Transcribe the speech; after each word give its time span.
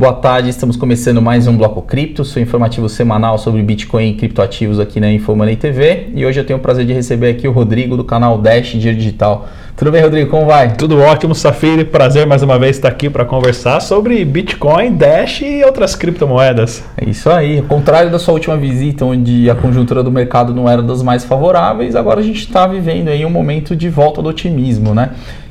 Boa 0.00 0.14
tarde, 0.14 0.48
estamos 0.48 0.78
começando 0.78 1.20
mais 1.20 1.46
um 1.46 1.54
Bloco 1.54 1.82
Cripto, 1.82 2.24
seu 2.24 2.42
informativo 2.42 2.88
semanal 2.88 3.36
sobre 3.36 3.62
Bitcoin 3.62 4.08
e 4.08 4.14
criptoativos 4.14 4.80
aqui 4.80 4.98
na 4.98 5.12
Infomoney 5.12 5.56
TV. 5.56 6.08
E 6.14 6.24
hoje 6.24 6.40
eu 6.40 6.44
tenho 6.46 6.58
o 6.58 6.62
prazer 6.62 6.86
de 6.86 6.94
receber 6.94 7.28
aqui 7.28 7.46
o 7.46 7.52
Rodrigo 7.52 7.98
do 7.98 8.02
canal 8.02 8.38
Dash 8.38 8.68
Dinheiro 8.68 8.96
Digital. 8.96 9.46
Tudo 9.76 9.92
bem, 9.92 10.02
Rodrigo? 10.02 10.30
Como 10.30 10.46
vai? 10.46 10.74
Tudo 10.74 10.98
ótimo, 10.98 11.34
Safiri. 11.34 11.84
Prazer 11.84 12.26
mais 12.26 12.42
uma 12.42 12.58
vez 12.58 12.76
estar 12.76 12.88
aqui 12.88 13.10
para 13.10 13.26
conversar 13.26 13.80
sobre 13.80 14.24
Bitcoin, 14.24 14.94
Dash 14.94 15.42
e 15.42 15.62
outras 15.64 15.94
criptomoedas. 15.94 16.82
É 16.96 17.06
isso 17.06 17.28
aí. 17.28 17.58
Ao 17.58 17.64
contrário 17.64 18.10
da 18.10 18.18
sua 18.18 18.32
última 18.32 18.56
visita, 18.56 19.04
onde 19.04 19.50
a 19.50 19.54
conjuntura 19.54 20.02
do 20.02 20.10
mercado 20.10 20.54
não 20.54 20.66
era 20.66 20.82
das 20.82 21.02
mais 21.02 21.26
favoráveis, 21.26 21.94
agora 21.94 22.20
a 22.20 22.22
gente 22.22 22.40
está 22.40 22.66
vivendo 22.66 23.08
aí 23.08 23.26
um 23.26 23.30
momento 23.30 23.76
de 23.76 23.90
volta 23.90 24.22
do 24.22 24.30
otimismo, 24.30 24.94
né? 24.94 25.10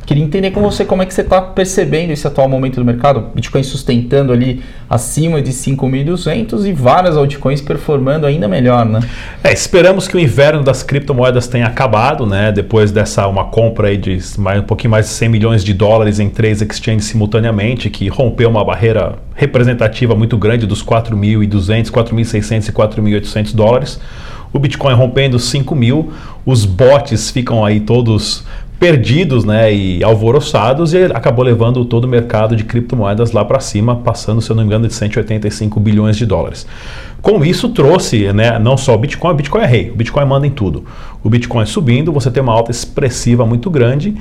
Queria 0.10 0.24
entender 0.24 0.50
com 0.50 0.62
você 0.62 0.84
como 0.84 1.04
é 1.04 1.06
que 1.06 1.14
você 1.14 1.22
está 1.22 1.40
percebendo 1.40 2.10
esse 2.10 2.26
atual 2.26 2.50
momento 2.50 2.78
do 2.78 2.84
mercado. 2.84 3.28
Bitcoin 3.36 3.62
sustentando 3.62 4.34
ali 4.34 4.64
acima 4.90 5.40
de 5.40 5.52
5.200 5.52 6.66
e 6.66 6.74
várias 6.74 7.16
altcoins 7.16 7.62
performando 7.62 8.26
ainda 8.26 8.48
melhor, 8.48 8.88
né? 8.88 9.02
É, 9.44 9.54
esperamos 9.54 10.08
que 10.08 10.18
o 10.18 10.20
inverno 10.20 10.64
das 10.64 10.82
criptomoedas 10.82 11.48
tenha 11.48 11.68
acabado, 11.68 12.26
né? 12.26 12.52
Depois 12.52 12.92
dessa 12.92 13.28
uma 13.28 13.46
compra 13.52 13.90
aí 13.90 13.98
de 13.98 14.18
mais, 14.40 14.62
um 14.62 14.64
pouquinho 14.64 14.90
mais 14.90 15.06
de 15.06 15.12
100 15.12 15.30
milhões 15.30 15.64
de 15.64 15.76
dólares 15.76 16.20
em 16.20 16.28
três 16.28 16.60
exchanges 16.60 17.06
simultaneamente, 17.06 17.88
que 17.92 18.08
rompeu 18.08 18.50
uma 18.50 18.66
barreira 18.66 19.14
representativa 19.36 20.16
muito 20.16 20.40
grande 20.40 20.66
dos 20.66 20.84
4.200, 20.84 21.92
4.600 21.92 22.68
e 22.68 22.72
4.800 22.72 23.54
dólares. 23.54 24.00
O 24.52 24.58
Bitcoin 24.58 24.96
rompendo 24.96 25.38
5 25.38 25.76
mil, 25.76 26.12
os 26.44 26.66
bots 26.66 27.30
ficam 27.30 27.64
aí 27.64 27.80
todos 27.80 28.44
perdidos 28.80 29.44
né, 29.44 29.74
e 29.74 30.02
alvoroçados 30.04 30.94
e 30.94 31.04
acabou 31.06 31.44
levando 31.44 31.84
todo 31.84 32.06
o 32.06 32.08
mercado 32.08 32.56
de 32.56 32.64
criptomoedas 32.64 33.34
lá 33.34 33.44
para 33.44 33.60
cima, 33.60 33.98
passando, 33.98 34.42
se 34.42 34.50
eu 34.50 34.56
não 34.56 34.64
me 34.64 34.68
engano, 34.68 34.88
de 34.88 34.94
185 34.94 35.80
bilhões 35.80 36.16
de 36.16 36.26
dólares. 36.26 36.66
Com 37.22 37.44
isso 37.44 37.70
trouxe, 37.70 38.32
né, 38.32 38.58
não 38.58 38.78
só 38.78 38.96
o 38.96 38.98
Bitcoin, 38.98 39.34
o 39.34 39.36
Bitcoin 39.36 39.62
é 39.62 39.66
rei, 39.66 39.90
o 39.90 39.96
Bitcoin 39.96 40.26
manda 40.26 40.48
em 40.48 40.52
tudo. 40.52 40.86
O 41.22 41.30
Bitcoin 41.30 41.66
subindo, 41.66 42.14
você 42.14 42.32
tem 42.32 42.42
uma 42.42 42.54
alta 42.54 42.72
expressiva 42.72 43.46
muito 43.46 43.70
grande 43.70 44.16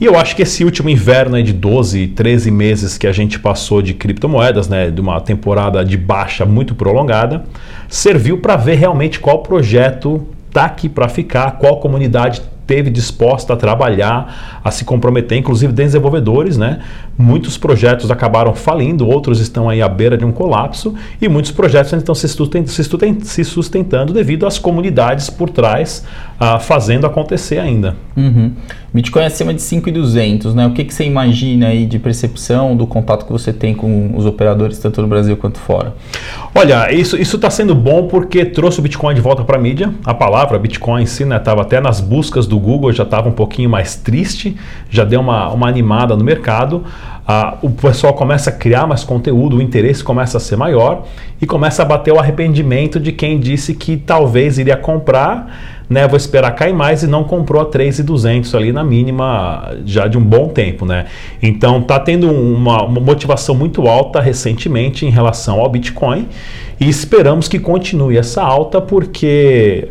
e 0.00 0.06
eu 0.06 0.18
acho 0.18 0.34
que 0.34 0.42
esse 0.42 0.64
último 0.64 0.88
inverno 0.88 1.40
de 1.40 1.52
12, 1.52 2.08
13 2.08 2.50
meses 2.50 2.98
que 2.98 3.06
a 3.06 3.12
gente 3.12 3.38
passou 3.38 3.80
de 3.80 3.94
criptomoedas, 3.94 4.66
né, 4.66 4.90
de 4.90 5.00
uma 5.00 5.20
temporada 5.20 5.84
de 5.84 5.96
baixa 5.96 6.44
muito 6.44 6.74
prolongada, 6.74 7.44
serviu 7.88 8.38
para 8.38 8.56
ver 8.56 8.74
realmente 8.74 9.20
qual 9.20 9.38
projeto 9.42 10.26
está 10.48 10.64
aqui 10.64 10.88
para 10.88 11.08
ficar, 11.08 11.58
qual 11.58 11.78
comunidade 11.78 12.42
esteve 12.70 12.88
disposta 12.88 13.54
a 13.54 13.56
trabalhar, 13.56 14.60
a 14.62 14.70
se 14.70 14.84
comprometer, 14.84 15.36
inclusive 15.36 15.72
desenvolvedores, 15.72 16.56
né? 16.56 16.78
Muitos 17.18 17.58
projetos 17.58 18.10
acabaram 18.10 18.54
falindo, 18.54 19.06
outros 19.06 19.40
estão 19.40 19.68
aí 19.68 19.82
à 19.82 19.88
beira 19.88 20.16
de 20.16 20.24
um 20.24 20.30
colapso 20.30 20.94
e 21.20 21.28
muitos 21.28 21.50
projetos 21.50 21.92
estão 21.92 22.14
se 22.14 23.44
sustentando 23.44 24.12
devido 24.12 24.46
às 24.46 24.58
comunidades 24.58 25.28
por 25.28 25.50
trás 25.50 26.04
uh, 26.40 26.60
fazendo 26.60 27.06
acontecer 27.06 27.58
ainda. 27.58 27.96
Uhum. 28.16 28.52
Bitcoin 28.92 29.24
acima 29.24 29.54
de 29.54 29.60
5.200, 29.60 30.52
né? 30.52 30.66
O 30.66 30.72
que, 30.72 30.84
que 30.84 30.92
você 30.92 31.04
imagina 31.04 31.68
aí 31.68 31.86
de 31.86 31.98
percepção 31.98 32.76
do 32.76 32.86
contato 32.86 33.24
que 33.24 33.32
você 33.32 33.52
tem 33.52 33.72
com 33.72 34.16
os 34.16 34.26
operadores 34.26 34.78
tanto 34.78 35.00
no 35.00 35.06
Brasil 35.06 35.36
quanto 35.36 35.58
fora? 35.58 35.94
Olha, 36.52 36.92
isso 36.92 37.16
está 37.16 37.48
sendo 37.48 37.72
bom 37.74 38.08
porque 38.08 38.44
trouxe 38.44 38.80
o 38.80 38.82
Bitcoin 38.82 39.14
de 39.14 39.20
volta 39.20 39.44
para 39.44 39.56
a 39.56 39.60
mídia. 39.60 39.94
A 40.04 40.12
palavra 40.12 40.58
Bitcoin 40.58 41.02
em 41.02 41.06
si 41.06 41.22
estava 41.22 41.60
né, 41.60 41.62
até 41.62 41.80
nas 41.80 42.00
buscas 42.00 42.48
do 42.48 42.58
Google, 42.60 42.92
já 42.92 43.02
estava 43.02 43.28
um 43.28 43.32
pouquinho 43.32 43.68
mais 43.68 43.96
triste, 43.96 44.56
já 44.88 45.04
deu 45.04 45.20
uma, 45.20 45.50
uma 45.52 45.68
animada 45.68 46.16
no 46.16 46.22
mercado. 46.22 46.84
Ah, 47.26 47.56
o 47.62 47.70
pessoal 47.70 48.12
começa 48.14 48.50
a 48.50 48.52
criar 48.52 48.86
mais 48.86 49.04
conteúdo, 49.04 49.56
o 49.56 49.62
interesse 49.62 50.04
começa 50.04 50.36
a 50.36 50.40
ser 50.40 50.56
maior 50.56 51.04
e 51.40 51.46
começa 51.46 51.82
a 51.82 51.84
bater 51.84 52.12
o 52.12 52.18
arrependimento 52.18 53.00
de 53.00 53.12
quem 53.12 53.38
disse 53.38 53.74
que 53.74 53.96
talvez 53.96 54.58
iria 54.58 54.76
comprar 54.76 55.80
né, 55.90 56.06
vou 56.06 56.16
esperar 56.16 56.52
cair 56.52 56.72
mais 56.72 57.02
e 57.02 57.08
não 57.08 57.24
comprou 57.24 57.60
a 57.60 57.64
3,200 57.64 58.54
ali 58.54 58.72
na 58.72 58.84
mínima 58.84 59.76
já 59.84 60.06
de 60.06 60.16
um 60.16 60.22
bom 60.22 60.46
tempo, 60.46 60.86
né? 60.86 61.06
Então 61.42 61.82
tá 61.82 61.98
tendo 61.98 62.30
uma, 62.30 62.84
uma 62.84 63.00
motivação 63.00 63.56
muito 63.56 63.88
alta 63.88 64.20
recentemente 64.20 65.04
em 65.04 65.10
relação 65.10 65.58
ao 65.58 65.68
Bitcoin 65.68 66.28
e 66.78 66.88
esperamos 66.88 67.48
que 67.48 67.58
continue 67.58 68.16
essa 68.16 68.40
alta 68.40 68.80
porque 68.80 69.88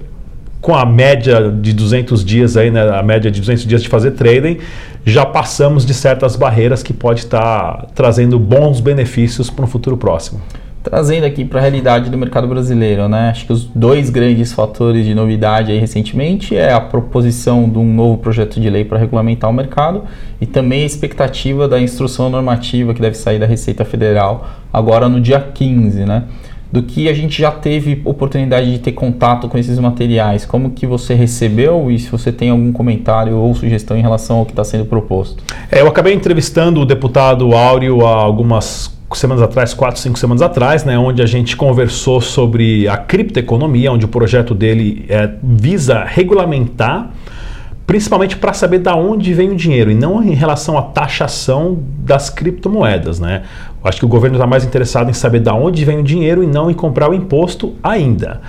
com 0.62 0.75
a 0.75 0.86
média 0.86 1.52
de 1.52 1.74
200 1.74 2.24
dias 2.24 2.58
aí, 2.58 2.70
né, 2.70 2.81
a 2.90 3.02
média 3.02 3.31
de 3.31 3.40
200 3.40 3.66
dias 3.66 3.81
de 3.81 3.90
fazer 3.90 4.12
trading, 4.12 4.58
já 5.06 5.25
passamos 5.25 5.86
de 5.86 5.94
certas 5.94 6.36
barreiras 6.36 6.84
que 6.84 6.94
pode 6.94 7.22
estar 7.22 7.40
tá 7.40 7.88
trazendo 7.96 8.38
bons 8.38 8.80
benefícios 8.80 9.50
para 9.50 9.66
um 9.66 9.68
futuro 9.68 9.97
próximo 9.97 10.42
trazendo 10.81 11.25
aqui 11.25 11.44
para 11.44 11.59
a 11.59 11.62
realidade 11.62 12.09
do 12.09 12.18
mercado 12.18 12.47
brasileiro, 12.47 13.08
né? 13.09 13.30
Acho 13.30 13.46
que 13.46 13.53
os 13.53 13.66
dois 13.66 14.09
grandes 14.09 14.53
fatores 14.53 15.06
de 15.06 15.14
novidade 15.14 15.72
aí 15.72 15.78
recentemente 15.78 16.56
é 16.56 16.72
a 16.72 16.80
proposição 16.80 17.70
de 17.70 17.78
um 17.78 17.94
novo 17.94 18.18
projeto 18.18 18.59
de 18.59 18.70
lei 18.70 18.86
para 18.86 18.97
regulamentar 18.97 19.50
o 19.50 19.53
mercado 19.53 20.03
e 20.40 20.46
também 20.46 20.84
a 20.84 20.86
expectativa 20.86 21.68
da 21.68 21.80
instrução 21.80 22.30
normativa 22.30 22.94
que 22.94 23.02
deve 23.02 23.18
sair 23.18 23.40
da 23.40 23.46
Receita 23.46 23.84
Federal 23.84 24.47
agora 24.72 25.09
no 25.09 25.20
dia 25.20 25.40
15, 25.40 26.06
né? 26.06 26.24
Do 26.72 26.84
que 26.84 27.09
a 27.09 27.13
gente 27.13 27.41
já 27.41 27.52
teve 27.52 28.02
oportunidade 28.06 28.72
de 28.72 28.80
ter 28.80 28.91
contato 28.91 29.47
com 29.50 29.57
esses 29.57 29.80
materiais, 29.80 30.46
como 30.46 30.69
que 30.69 30.85
você 30.85 31.16
recebeu 31.16 31.90
e 31.90 31.97
se 31.97 32.12
você 32.12 32.31
tem 32.31 32.52
algum 32.52 32.72
comentário 32.72 33.35
ou 33.38 33.56
sugestão 33.56 33.97
em 33.97 34.02
relação 34.02 34.38
ao 34.38 34.46
que 34.46 34.52
está 34.52 34.63
sendo 34.63 34.85
proposto? 34.85 35.44
É, 35.72 35.81
eu 35.81 35.88
acabei 35.88 36.13
entrevistando 36.13 36.81
o 36.81 36.85
deputado 36.85 37.56
Áureo 37.56 38.06
há 38.06 38.13
algumas 38.13 38.96
semanas 39.18 39.41
atrás, 39.41 39.74
quatro, 39.74 40.00
cinco 40.00 40.19
semanas 40.19 40.41
atrás, 40.41 40.84
né, 40.84 40.97
onde 40.97 41.22
a 41.22 41.25
gente 41.25 41.56
conversou 41.58 42.22
sobre 42.22 42.88
a 42.88 42.97
criptoeconomia, 42.97 43.91
onde 43.91 44.06
o 44.06 44.08
projeto 44.08 44.53
dele 44.53 45.06
é, 45.09 45.31
visa 45.41 46.03
regulamentar, 46.03 47.12
principalmente 47.89 48.38
para 48.38 48.53
saber 48.53 48.77
da 48.77 48.95
onde 48.95 49.33
vem 49.33 49.50
o 49.50 49.55
dinheiro 49.55 49.89
e 49.89 49.95
não 49.95 50.22
em 50.22 50.35
relação 50.35 50.77
à 50.77 50.81
taxação 50.83 51.79
das 51.97 52.29
criptomoedas, 52.29 53.19
né? 53.19 53.41
Acho 53.83 53.97
que 53.97 54.05
o 54.05 54.07
governo 54.07 54.35
está 54.35 54.45
mais 54.45 54.63
interessado 54.63 55.09
em 55.09 55.13
saber 55.13 55.39
da 55.39 55.55
onde 55.55 55.83
vem 55.83 55.97
o 55.97 56.03
dinheiro 56.03 56.44
e 56.44 56.45
não 56.45 56.69
em 56.69 56.73
comprar 56.75 57.09
o 57.09 57.16
imposto 57.16 57.73
ainda. 57.81 58.41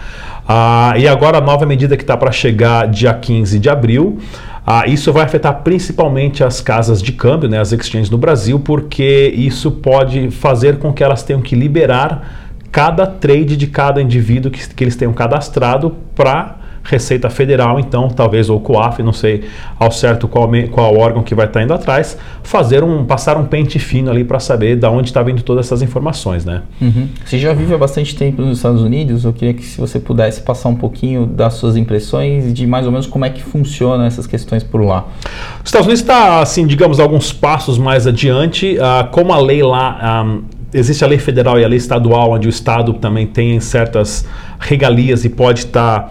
Ah, 0.46 0.92
e 0.98 1.08
agora 1.08 1.38
a 1.38 1.40
nova 1.40 1.64
medida 1.64 1.96
que 1.96 2.02
está 2.02 2.18
para 2.18 2.30
chegar 2.30 2.86
dia 2.86 3.14
15 3.14 3.58
de 3.58 3.70
abril 3.70 4.18
ah, 4.66 4.86
isso 4.86 5.10
vai 5.10 5.24
afetar 5.24 5.62
principalmente 5.62 6.44
as 6.44 6.60
casas 6.60 7.00
de 7.00 7.12
câmbio, 7.12 7.48
né, 7.48 7.58
as 7.58 7.72
exchanges 7.72 8.10
no 8.10 8.18
Brasil, 8.18 8.60
porque 8.60 9.32
isso 9.34 9.70
pode 9.70 10.30
fazer 10.30 10.78
com 10.78 10.92
que 10.92 11.02
elas 11.02 11.22
tenham 11.22 11.40
que 11.40 11.56
liberar 11.56 12.58
cada 12.70 13.06
trade 13.06 13.56
de 13.56 13.66
cada 13.68 14.02
indivíduo 14.02 14.50
que, 14.50 14.68
que 14.68 14.84
eles 14.84 14.96
tenham 14.96 15.14
cadastrado 15.14 15.96
para 16.14 16.59
Receita 16.82 17.28
Federal, 17.28 17.78
então, 17.78 18.08
talvez, 18.08 18.48
ou 18.48 18.60
COAF, 18.60 19.02
não 19.02 19.12
sei 19.12 19.44
ao 19.78 19.90
certo 19.90 20.26
qual, 20.26 20.48
qual 20.70 20.96
órgão 20.96 21.22
que 21.22 21.34
vai 21.34 21.46
estar 21.46 21.62
indo 21.62 21.72
atrás, 21.72 22.16
fazer 22.42 22.82
um, 22.82 23.04
passar 23.04 23.36
um 23.36 23.44
pente 23.44 23.78
fino 23.78 24.10
ali 24.10 24.24
para 24.24 24.40
saber 24.40 24.76
de 24.76 24.86
onde 24.86 25.08
está 25.08 25.22
vindo 25.22 25.42
todas 25.42 25.66
essas 25.66 25.82
informações, 25.82 26.44
né? 26.44 26.62
Uhum. 26.80 27.08
Você 27.24 27.38
já 27.38 27.52
vive 27.52 27.74
há 27.74 27.78
bastante 27.78 28.16
tempo 28.16 28.42
nos 28.42 28.58
Estados 28.58 28.82
Unidos, 28.82 29.24
eu 29.24 29.32
queria 29.32 29.54
que 29.54 29.62
se 29.62 29.78
você 29.78 30.00
pudesse 30.00 30.40
passar 30.42 30.68
um 30.68 30.76
pouquinho 30.76 31.26
das 31.26 31.54
suas 31.54 31.76
impressões 31.76 32.52
de 32.52 32.66
mais 32.66 32.86
ou 32.86 32.92
menos 32.92 33.06
como 33.06 33.24
é 33.24 33.30
que 33.30 33.42
funcionam 33.42 34.04
essas 34.04 34.26
questões 34.26 34.64
por 34.64 34.82
lá. 34.82 35.06
Os 35.62 35.68
Estados 35.68 35.86
Unidos 35.86 36.00
está, 36.00 36.40
assim, 36.40 36.66
digamos, 36.66 36.98
alguns 36.98 37.32
passos 37.32 37.78
mais 37.78 38.06
adiante, 38.06 38.76
uh, 38.78 39.08
como 39.10 39.32
a 39.32 39.38
lei 39.38 39.62
lá... 39.62 40.24
Um, 40.24 40.60
existe 40.72 41.04
a 41.04 41.06
lei 41.08 41.18
federal 41.18 41.58
e 41.58 41.64
a 41.64 41.68
lei 41.68 41.78
estadual, 41.78 42.30
onde 42.30 42.46
o 42.46 42.50
Estado 42.50 42.92
também 42.94 43.26
tem 43.26 43.58
certas 43.58 44.24
regalias 44.58 45.24
e 45.24 45.28
pode 45.28 45.60
estar 45.60 46.00
tá 46.00 46.10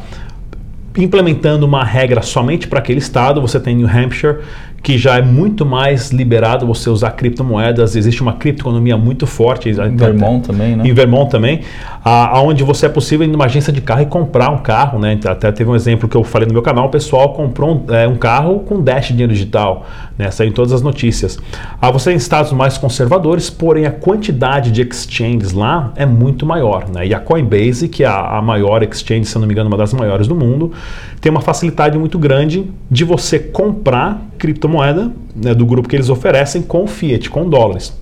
implementando 1.04 1.66
uma 1.66 1.84
regra 1.84 2.22
somente 2.22 2.68
para 2.68 2.80
aquele 2.80 3.00
estado. 3.00 3.42
Você 3.42 3.60
tem 3.60 3.76
New 3.76 3.88
Hampshire, 3.88 4.40
que 4.82 4.98
já 4.98 5.18
é 5.18 5.22
muito 5.22 5.66
mais 5.66 6.12
liberado 6.12 6.66
você 6.66 6.90
usar 6.90 7.12
criptomoedas. 7.12 7.96
Existe 7.96 8.22
uma 8.22 8.34
criptoeconomia 8.34 8.98
muito 8.98 9.28
forte. 9.28 9.70
Em 9.70 9.96
Vermont 9.96 10.48
também, 10.48 10.76
né? 10.76 10.84
Em 10.88 10.94
Vermont 10.94 11.30
também, 11.30 11.62
aonde 12.04 12.64
você 12.64 12.86
é 12.86 12.90
possível 12.90 13.26
ir 13.26 13.30
numa 13.30 13.46
agência 13.46 13.74
de 13.74 13.82
carro 13.82 14.02
e 14.02 14.06
comprar 14.06 14.50
um 14.50 14.60
carro, 14.60 15.00
né? 15.00 15.14
Então, 15.14 15.32
até 15.32 15.52
teve 15.52 15.70
um 15.70 15.76
exemplo 15.76 16.08
que 16.08 16.16
eu 16.16 16.24
falei 16.24 16.48
no 16.48 16.54
meu 16.54 16.62
canal, 16.62 16.86
o 16.88 16.90
pessoal 16.90 17.34
comprou 17.34 17.86
um, 17.88 17.94
é, 17.94 18.08
um 18.08 18.16
carro 18.16 18.60
com 18.62 18.82
dash 18.82 19.08
de 19.08 19.14
dinheiro 19.14 19.34
digital, 19.34 19.86
né? 20.18 20.32
Saiu 20.32 20.50
em 20.50 20.54
todas 20.54 20.72
as 20.72 20.82
notícias. 20.82 21.40
Ah, 21.82 21.92
você 21.92 22.12
tem 22.12 22.18
estados 22.18 22.52
mais 22.52 22.78
conservadores, 22.78 23.50
porém 23.50 23.86
a 23.86 23.92
quantidade 23.92 24.72
de 24.72 24.82
exchanges 24.82 25.52
lá 25.54 25.92
é 25.96 26.06
muito 26.06 26.46
maior, 26.46 26.90
né? 26.90 27.06
E 27.06 27.14
a 27.14 27.20
Coinbase, 27.20 27.88
que 27.88 28.04
é 28.04 28.08
a, 28.08 28.38
a 28.38 28.42
maior 28.42 28.84
exchange, 28.84 29.26
se 29.26 29.38
não 29.38 29.46
me 29.46 29.54
engano, 29.54 29.70
uma 29.70 29.78
das 29.78 29.94
maiores 29.94 30.28
do 30.28 30.36
mundo, 30.36 30.72
tem 31.20 31.30
uma 31.30 31.42
facilidade 31.42 31.98
muito 31.98 32.18
grande 32.18 32.72
de 32.90 33.04
você 33.04 33.40
comprar 33.40 34.29
criptomoeda 34.40 35.12
né, 35.36 35.54
do 35.54 35.66
grupo 35.66 35.88
que 35.88 35.96
eles 35.96 36.10
oferecem 36.10 36.62
com 36.62 36.88
fiat, 36.88 37.30
com 37.30 37.48
dólares. 37.48 37.96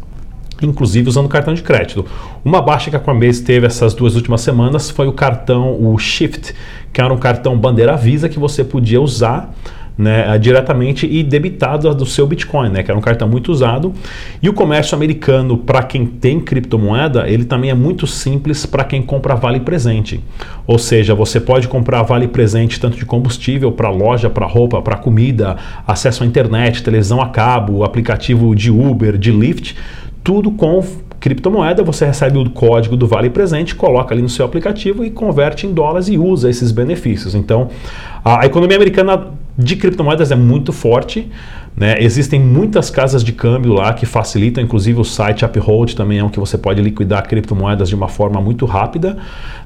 Inclusive 0.61 1.09
usando 1.09 1.27
cartão 1.27 1.53
de 1.53 1.61
crédito. 1.61 2.05
Uma 2.45 2.61
baixa 2.61 2.89
que 2.89 2.95
a 2.95 2.99
Coinbase 2.99 3.43
teve 3.43 3.67
essas 3.67 3.93
duas 3.93 4.15
últimas 4.15 4.41
semanas 4.41 4.89
foi 4.89 5.07
o 5.07 5.11
cartão, 5.11 5.77
o 5.83 5.97
Shift, 5.97 6.55
que 6.93 7.01
era 7.01 7.13
um 7.13 7.17
cartão 7.17 7.57
bandeira 7.57 7.95
Visa 7.97 8.29
que 8.29 8.39
você 8.39 8.63
podia 8.63 9.01
usar 9.01 9.53
né, 9.97 10.37
diretamente 10.37 11.07
e 11.07 11.23
debitado 11.23 11.93
do 11.95 12.05
seu 12.05 12.27
Bitcoin, 12.27 12.69
né, 12.69 12.83
que 12.83 12.91
era 12.91 12.97
um 12.97 13.01
cartão 13.01 13.27
muito 13.27 13.51
usado. 13.51 13.93
E 14.41 14.47
o 14.47 14.53
comércio 14.53 14.95
americano, 14.95 15.57
para 15.57 15.81
quem 15.83 16.05
tem 16.05 16.39
criptomoeda, 16.39 17.27
ele 17.27 17.45
também 17.45 17.69
é 17.69 17.73
muito 17.73 18.05
simples 18.05 18.65
para 18.65 18.83
quem 18.83 19.01
compra 19.01 19.35
vale 19.35 19.59
presente. 19.59 20.19
Ou 20.65 20.77
seja, 20.77 21.15
você 21.15 21.39
pode 21.39 21.67
comprar 21.67 22.03
vale 22.03 22.27
presente 22.27 22.79
tanto 22.79 22.97
de 22.97 23.05
combustível 23.05 23.71
para 23.71 23.89
loja, 23.89 24.29
para 24.29 24.45
roupa, 24.45 24.81
para 24.81 24.97
comida, 24.97 25.57
acesso 25.87 26.23
à 26.23 26.27
internet, 26.27 26.83
televisão 26.83 27.21
a 27.21 27.29
cabo, 27.29 27.83
aplicativo 27.83 28.55
de 28.55 28.69
Uber, 28.69 29.17
de 29.17 29.31
Lyft, 29.31 29.75
tudo 30.23 30.51
com 30.51 30.83
criptomoeda, 31.19 31.83
você 31.83 32.05
recebe 32.05 32.37
o 32.37 32.49
código 32.49 32.95
do 32.95 33.07
Vale 33.07 33.29
Presente, 33.29 33.73
coloca 33.73 34.13
ali 34.13 34.21
no 34.21 34.29
seu 34.29 34.45
aplicativo 34.45 35.03
e 35.03 35.09
converte 35.09 35.65
em 35.65 35.73
dólares 35.73 36.07
e 36.07 36.17
usa 36.17 36.49
esses 36.49 36.71
benefícios. 36.71 37.33
Então, 37.33 37.69
a 38.23 38.45
economia 38.45 38.77
americana 38.77 39.27
de 39.57 39.75
criptomoedas 39.75 40.31
é 40.31 40.35
muito 40.35 40.71
forte. 40.71 41.29
Né? 41.77 41.95
Existem 41.99 42.39
muitas 42.39 42.89
casas 42.89 43.23
de 43.23 43.31
câmbio 43.31 43.71
lá 43.71 43.93
que 43.93 44.07
facilitam, 44.07 44.63
inclusive 44.63 44.99
o 44.99 45.03
site 45.03 45.45
Uphold 45.45 45.95
também 45.95 46.17
é 46.17 46.23
um 46.23 46.29
que 46.29 46.39
você 46.39 46.57
pode 46.57 46.81
liquidar 46.81 47.27
criptomoedas 47.27 47.87
de 47.87 47.93
uma 47.93 48.07
forma 48.07 48.41
muito 48.41 48.65
rápida. 48.65 49.15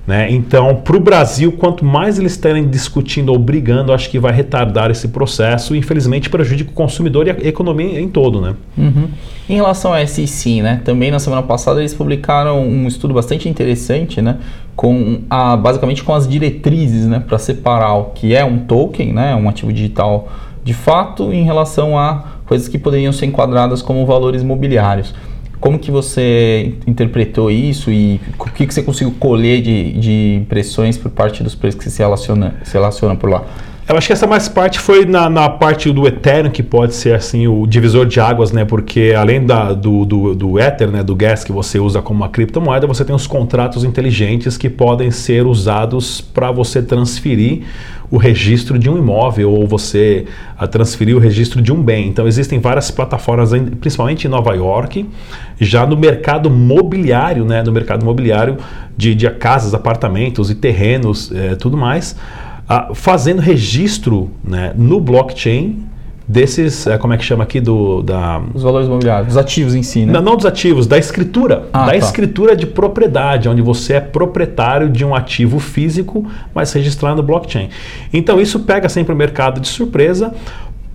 Né? 0.06 0.30
Então, 0.30 0.76
para 0.76 0.98
o 0.98 1.00
Brasil, 1.00 1.54
quanto 1.54 1.86
mais 1.86 2.20
eles 2.20 2.34
estarem 2.34 2.68
discutindo 2.68 3.30
ou 3.30 3.40
brigando, 3.40 3.94
acho 3.94 4.10
que 4.10 4.20
vai 4.20 4.34
retardar 4.34 4.92
esse 4.92 5.08
processo 5.08 5.74
e, 5.74 5.78
infelizmente, 5.78 6.30
prejudica 6.30 6.70
o 6.70 6.74
consumidor 6.74 7.28
e 7.28 7.30
a 7.30 7.48
economia 7.48 8.02
em 8.02 8.10
todo. 8.10 8.42
Né? 8.42 8.56
Uhum. 8.78 9.08
Em 9.48 9.56
relação 9.56 9.94
à 9.94 10.06
SEC, 10.06 10.62
né? 10.62 10.82
também 10.84 11.12
na 11.12 11.20
semana 11.20 11.44
passada 11.44 11.80
eles 11.80 11.94
publicaram 11.94 12.62
um 12.62 12.88
estudo 12.88 13.14
bastante 13.14 13.48
interessante, 13.48 14.22
né? 14.22 14.38
com 14.76 15.22
a, 15.30 15.56
basicamente 15.56 16.04
com 16.04 16.14
as 16.14 16.28
diretrizes 16.28 17.08
né? 17.08 17.24
para 17.26 17.38
separar 17.38 17.94
o 17.94 18.06
que 18.06 18.36
é 18.36 18.44
um 18.44 18.58
token, 18.60 19.14
né? 19.14 19.34
um 19.34 19.48
ativo 19.48 19.72
digital 19.72 20.28
de 20.64 20.74
fato 20.74 21.32
em 21.32 21.44
relação 21.44 21.98
a 21.98 22.24
coisas 22.46 22.68
que 22.68 22.78
poderiam 22.78 23.12
ser 23.12 23.26
enquadradas 23.26 23.82
como 23.82 24.06
valores 24.06 24.44
mobiliários. 24.44 25.14
Como 25.60 25.78
que 25.78 25.92
você 25.92 26.74
interpretou 26.88 27.52
isso 27.52 27.92
e 27.92 28.20
o 28.40 28.46
que, 28.46 28.66
que 28.66 28.74
você 28.74 28.82
conseguiu 28.82 29.14
colher 29.20 29.62
de, 29.62 29.94
de 29.94 30.36
impressões 30.42 30.98
por 30.98 31.12
parte 31.12 31.44
dos 31.44 31.54
preços 31.54 31.84
que 31.84 31.90
se 31.90 32.00
relacionam, 32.00 32.52
se 32.64 32.74
relacionam 32.74 33.16
por 33.16 33.30
lá? 33.30 33.44
Eu 33.92 33.98
acho 33.98 34.08
que 34.08 34.14
essa 34.14 34.26
mais 34.26 34.48
parte 34.48 34.80
foi 34.80 35.04
na, 35.04 35.30
na, 35.30 35.50
parte 35.50 35.92
do 35.92 36.08
Ethereum, 36.08 36.50
que 36.50 36.64
pode 36.64 36.96
ser 36.96 37.14
assim 37.14 37.46
o 37.46 37.68
divisor 37.68 38.06
de 38.06 38.22
águas, 38.22 38.54
né? 38.54 38.64
Porque 38.64 39.14
além 39.18 39.46
da, 39.46 39.74
do, 39.74 40.06
do, 40.06 40.34
do 40.34 40.58
Ether, 40.58 40.90
né? 40.90 41.04
do 41.04 41.14
gas 41.14 41.44
que 41.44 41.52
você 41.52 41.78
usa 41.78 42.02
como 42.02 42.22
uma 42.22 42.30
criptomoeda, 42.30 42.88
você 42.88 43.04
tem 43.04 43.14
os 43.14 43.28
contratos 43.28 43.84
inteligentes 43.84 44.58
que 44.58 44.70
podem 44.70 45.12
ser 45.12 45.46
usados 45.46 46.22
para 46.22 46.52
você 46.52 46.82
transferir 46.82 47.64
o 48.10 48.16
registro 48.16 48.80
de 48.80 48.90
um 48.90 48.98
imóvel 48.98 49.52
ou 49.52 49.68
você 49.68 50.26
a 50.58 50.66
transferir 50.68 51.18
o 51.18 51.20
registro 51.20 51.62
de 51.62 51.74
um 51.74 51.84
bem. 51.84 52.08
Então 52.08 52.26
existem 52.26 52.60
várias 52.60 52.90
plataformas, 52.92 53.52
principalmente 53.82 54.26
em 54.26 54.30
Nova 54.30 54.54
York, 54.54 55.06
já 55.60 55.86
no 55.86 55.98
mercado 55.98 56.50
mobiliário, 56.50 57.44
né, 57.44 57.62
no 57.62 57.74
mercado 57.74 58.06
mobiliário 58.06 58.56
de, 58.96 59.14
de 59.14 59.30
casas, 59.32 59.74
apartamentos 59.74 60.50
e 60.50 60.56
terrenos, 60.56 61.30
é, 61.34 61.56
tudo 61.56 61.76
mais, 61.76 62.16
fazendo 62.94 63.40
registro 63.40 64.30
né, 64.44 64.74
no 64.76 65.00
blockchain 65.00 65.92
desses, 66.32 66.88
é, 66.88 66.98
como 66.98 67.14
é 67.14 67.18
que 67.18 67.26
chama 67.26 67.44
aqui, 67.44 67.60
do, 67.60 68.02
da... 68.02 68.42
Os 68.54 68.64
valores 68.64 68.88
imobiliários, 68.88 69.28
dos 69.28 69.38
ativos 69.38 69.76
em 69.76 69.84
si, 69.84 70.06
né? 70.06 70.14
Não, 70.14 70.22
não 70.22 70.38
dos 70.38 70.46
ativos, 70.46 70.88
da 70.88 70.98
escritura. 70.98 71.66
Ah, 71.74 71.86
da 71.86 71.92
tá. 71.92 71.98
escritura 71.98 72.56
de 72.56 72.66
propriedade, 72.66 73.50
onde 73.50 73.62
você 73.62 73.96
é 73.96 74.00
proprietário 74.00 74.90
de 74.90 75.04
um 75.04 75.14
ativo 75.14 75.60
físico, 75.60 76.26
mas 76.54 76.72
registrado 76.72 77.18
no 77.18 77.24
blockchain. 77.24 77.70
Então 78.14 78.40
isso 78.40 78.62
pega 78.62 78.88
sempre 78.88 79.14
o 79.14 79.18
mercado 79.18 79.60
de 79.60 79.68
surpresa, 79.68 80.34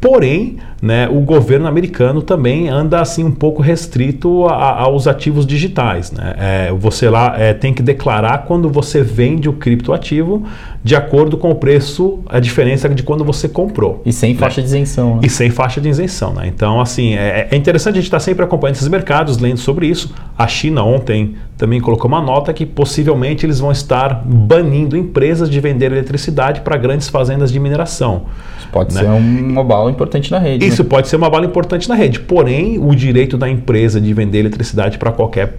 Porém, 0.01 0.59
né, 0.81 1.09
o 1.09 1.21
governo 1.21 1.67
americano 1.67 2.21
também 2.21 2.69
anda 2.69 3.01
assim 3.01 3.25
um 3.25 3.31
pouco 3.31 3.63
restrito 3.63 4.47
a, 4.47 4.81
aos 4.81 5.07
ativos 5.07 5.47
digitais. 5.47 6.13
Né? 6.13 6.35
É, 6.39 6.73
você 6.73 7.09
lá 7.09 7.35
é, 7.39 7.55
tem 7.55 7.73
que 7.73 7.83
declarar 7.83 8.45
quando 8.47 8.69
você 8.69 9.03
vende 9.03 9.49
o 9.49 9.55
criptoativo 9.55 10.45
de 10.85 10.95
acordo 10.95 11.37
com 11.37 11.51
o 11.51 11.55
preço, 11.55 12.21
a 12.29 12.39
diferença 12.39 12.89
de 12.89 13.03
quando 13.03 13.25
você 13.25 13.49
comprou. 13.49 14.03
E 14.05 14.13
sem 14.13 14.35
né? 14.35 14.39
faixa 14.39 14.61
de 14.61 14.69
isenção. 14.69 15.17
Né? 15.17 15.23
E 15.25 15.31
sem 15.31 15.51
faixa 15.51 15.81
de 15.81 15.89
isenção. 15.89 16.35
Né? 16.35 16.47
Então, 16.47 16.81
assim, 16.81 17.15
é, 17.15 17.49
é 17.51 17.57
interessante 17.57 17.95
a 17.95 17.97
gente 17.97 18.05
estar 18.05 18.21
sempre 18.21 18.45
acompanhando 18.45 18.77
esses 18.77 18.89
mercados, 18.89 19.39
lendo 19.39 19.59
sobre 19.59 19.87
isso. 19.87 20.15
A 20.37 20.47
China 20.47 20.85
ontem 20.85 21.37
também 21.57 21.81
colocou 21.81 22.09
uma 22.09 22.21
nota 22.21 22.53
que 22.53 22.67
possivelmente 22.67 23.47
eles 23.47 23.59
vão 23.59 23.73
estar 23.73 24.23
banindo 24.25 24.97
empresas 24.97 25.49
de 25.49 25.59
vender 25.59 25.91
eletricidade 25.91 26.61
para 26.61 26.77
grandes 26.77 27.09
fazendas 27.09 27.51
de 27.51 27.59
mineração. 27.59 28.27
Isso 28.59 28.69
pode 28.71 28.95
né? 28.95 29.01
ser 29.01 29.07
uma 29.09 29.65
bala 29.65 29.91
importante 29.91 30.31
na 30.31 30.39
rede. 30.39 30.67
Isso 30.67 30.83
né? 30.83 30.89
pode 30.89 31.09
ser 31.09 31.17
uma 31.17 31.31
bala 31.31 31.47
importante 31.47 31.89
na 31.89 31.95
rede. 31.95 32.21
Porém, 32.21 32.79
o 32.79 32.95
direito 32.95 33.39
da 33.39 33.49
empresa 33.49 34.01
de 34.01 34.13
vender 34.13 34.41
eletricidade 34.41 34.99
para 34.99 35.11
qualquer 35.11 35.59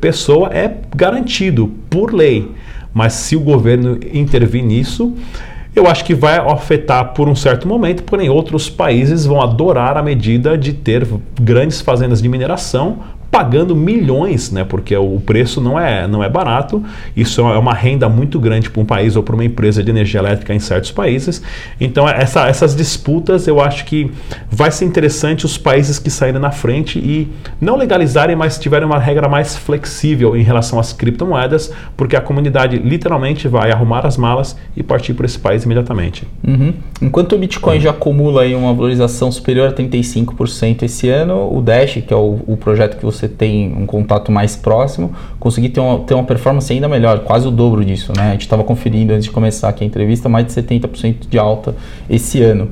pessoa 0.00 0.50
é 0.52 0.78
garantido 0.94 1.68
por 1.88 2.12
lei. 2.12 2.50
Mas 2.92 3.12
se 3.12 3.36
o 3.36 3.40
governo 3.40 4.00
intervir 4.12 4.64
nisso, 4.64 5.14
eu 5.76 5.86
acho 5.86 6.04
que 6.04 6.14
vai 6.14 6.38
afetar 6.38 7.12
por 7.12 7.28
um 7.28 7.36
certo 7.36 7.68
momento, 7.68 8.02
porém 8.02 8.30
outros 8.30 8.70
países 8.70 9.26
vão 9.26 9.42
adorar 9.42 9.96
a 9.96 10.02
medida 10.02 10.56
de 10.56 10.72
ter 10.72 11.06
grandes 11.40 11.82
fazendas 11.82 12.22
de 12.22 12.28
mineração 12.28 12.98
pagando 13.36 13.76
milhões, 13.76 14.50
né? 14.50 14.64
Porque 14.64 14.96
o 14.96 15.20
preço 15.20 15.60
não 15.60 15.78
é, 15.78 16.08
não 16.08 16.24
é 16.24 16.28
barato. 16.28 16.82
Isso 17.14 17.42
é 17.42 17.58
uma 17.58 17.74
renda 17.74 18.08
muito 18.08 18.40
grande 18.40 18.70
para 18.70 18.80
um 18.80 18.84
país 18.86 19.14
ou 19.14 19.22
para 19.22 19.34
uma 19.34 19.44
empresa 19.44 19.84
de 19.84 19.90
energia 19.90 20.20
elétrica 20.20 20.54
em 20.54 20.58
certos 20.58 20.90
países. 20.90 21.42
Então, 21.78 22.08
essa, 22.08 22.48
essas 22.48 22.74
disputas 22.74 23.46
eu 23.46 23.60
acho 23.60 23.84
que 23.84 24.10
vai 24.50 24.70
ser 24.70 24.86
interessante 24.86 25.44
os 25.44 25.58
países 25.58 25.98
que 25.98 26.08
saírem 26.08 26.40
na 26.40 26.50
frente 26.50 26.98
e 26.98 27.30
não 27.60 27.76
legalizarem, 27.76 28.34
mas 28.34 28.58
tiverem 28.58 28.86
uma 28.86 28.98
regra 28.98 29.28
mais 29.28 29.54
flexível 29.54 30.34
em 30.34 30.42
relação 30.42 30.80
às 30.80 30.94
criptomoedas, 30.94 31.70
porque 31.94 32.16
a 32.16 32.22
comunidade 32.22 32.78
literalmente 32.78 33.48
vai 33.48 33.70
arrumar 33.70 34.06
as 34.06 34.16
malas 34.16 34.56
e 34.74 34.82
partir 34.82 35.12
para 35.12 35.26
esse 35.26 35.38
país 35.38 35.62
imediatamente. 35.62 36.26
Uhum. 36.42 36.72
Enquanto 37.02 37.34
o 37.34 37.38
Bitcoin 37.38 37.80
já 37.80 37.90
acumula 37.90 38.44
aí 38.44 38.54
uma 38.54 38.72
valorização 38.72 39.30
superior 39.30 39.68
a 39.68 39.72
35% 39.74 40.84
esse 40.84 41.10
ano, 41.10 41.54
o 41.54 41.60
Dash, 41.60 41.98
que 42.06 42.14
é 42.14 42.16
o, 42.16 42.40
o 42.46 42.56
projeto 42.56 42.96
que 42.96 43.04
você 43.04 43.25
você 43.26 43.28
tem 43.28 43.74
um 43.76 43.86
contato 43.86 44.30
mais 44.30 44.56
próximo, 44.56 45.12
conseguir 45.38 45.70
ter 45.70 45.80
uma, 45.80 45.98
ter 46.00 46.14
uma 46.14 46.24
performance 46.24 46.72
ainda 46.72 46.88
melhor, 46.88 47.20
quase 47.20 47.46
o 47.46 47.50
dobro 47.50 47.84
disso. 47.84 48.12
Né? 48.16 48.28
A 48.28 48.32
gente 48.32 48.42
estava 48.42 48.64
conferindo 48.64 49.12
antes 49.12 49.24
de 49.24 49.30
começar 49.30 49.68
aqui 49.68 49.84
a 49.84 49.86
entrevista, 49.86 50.28
mais 50.28 50.46
de 50.46 50.52
70% 50.52 51.28
de 51.28 51.38
alta 51.38 51.74
esse 52.08 52.42
ano 52.42 52.70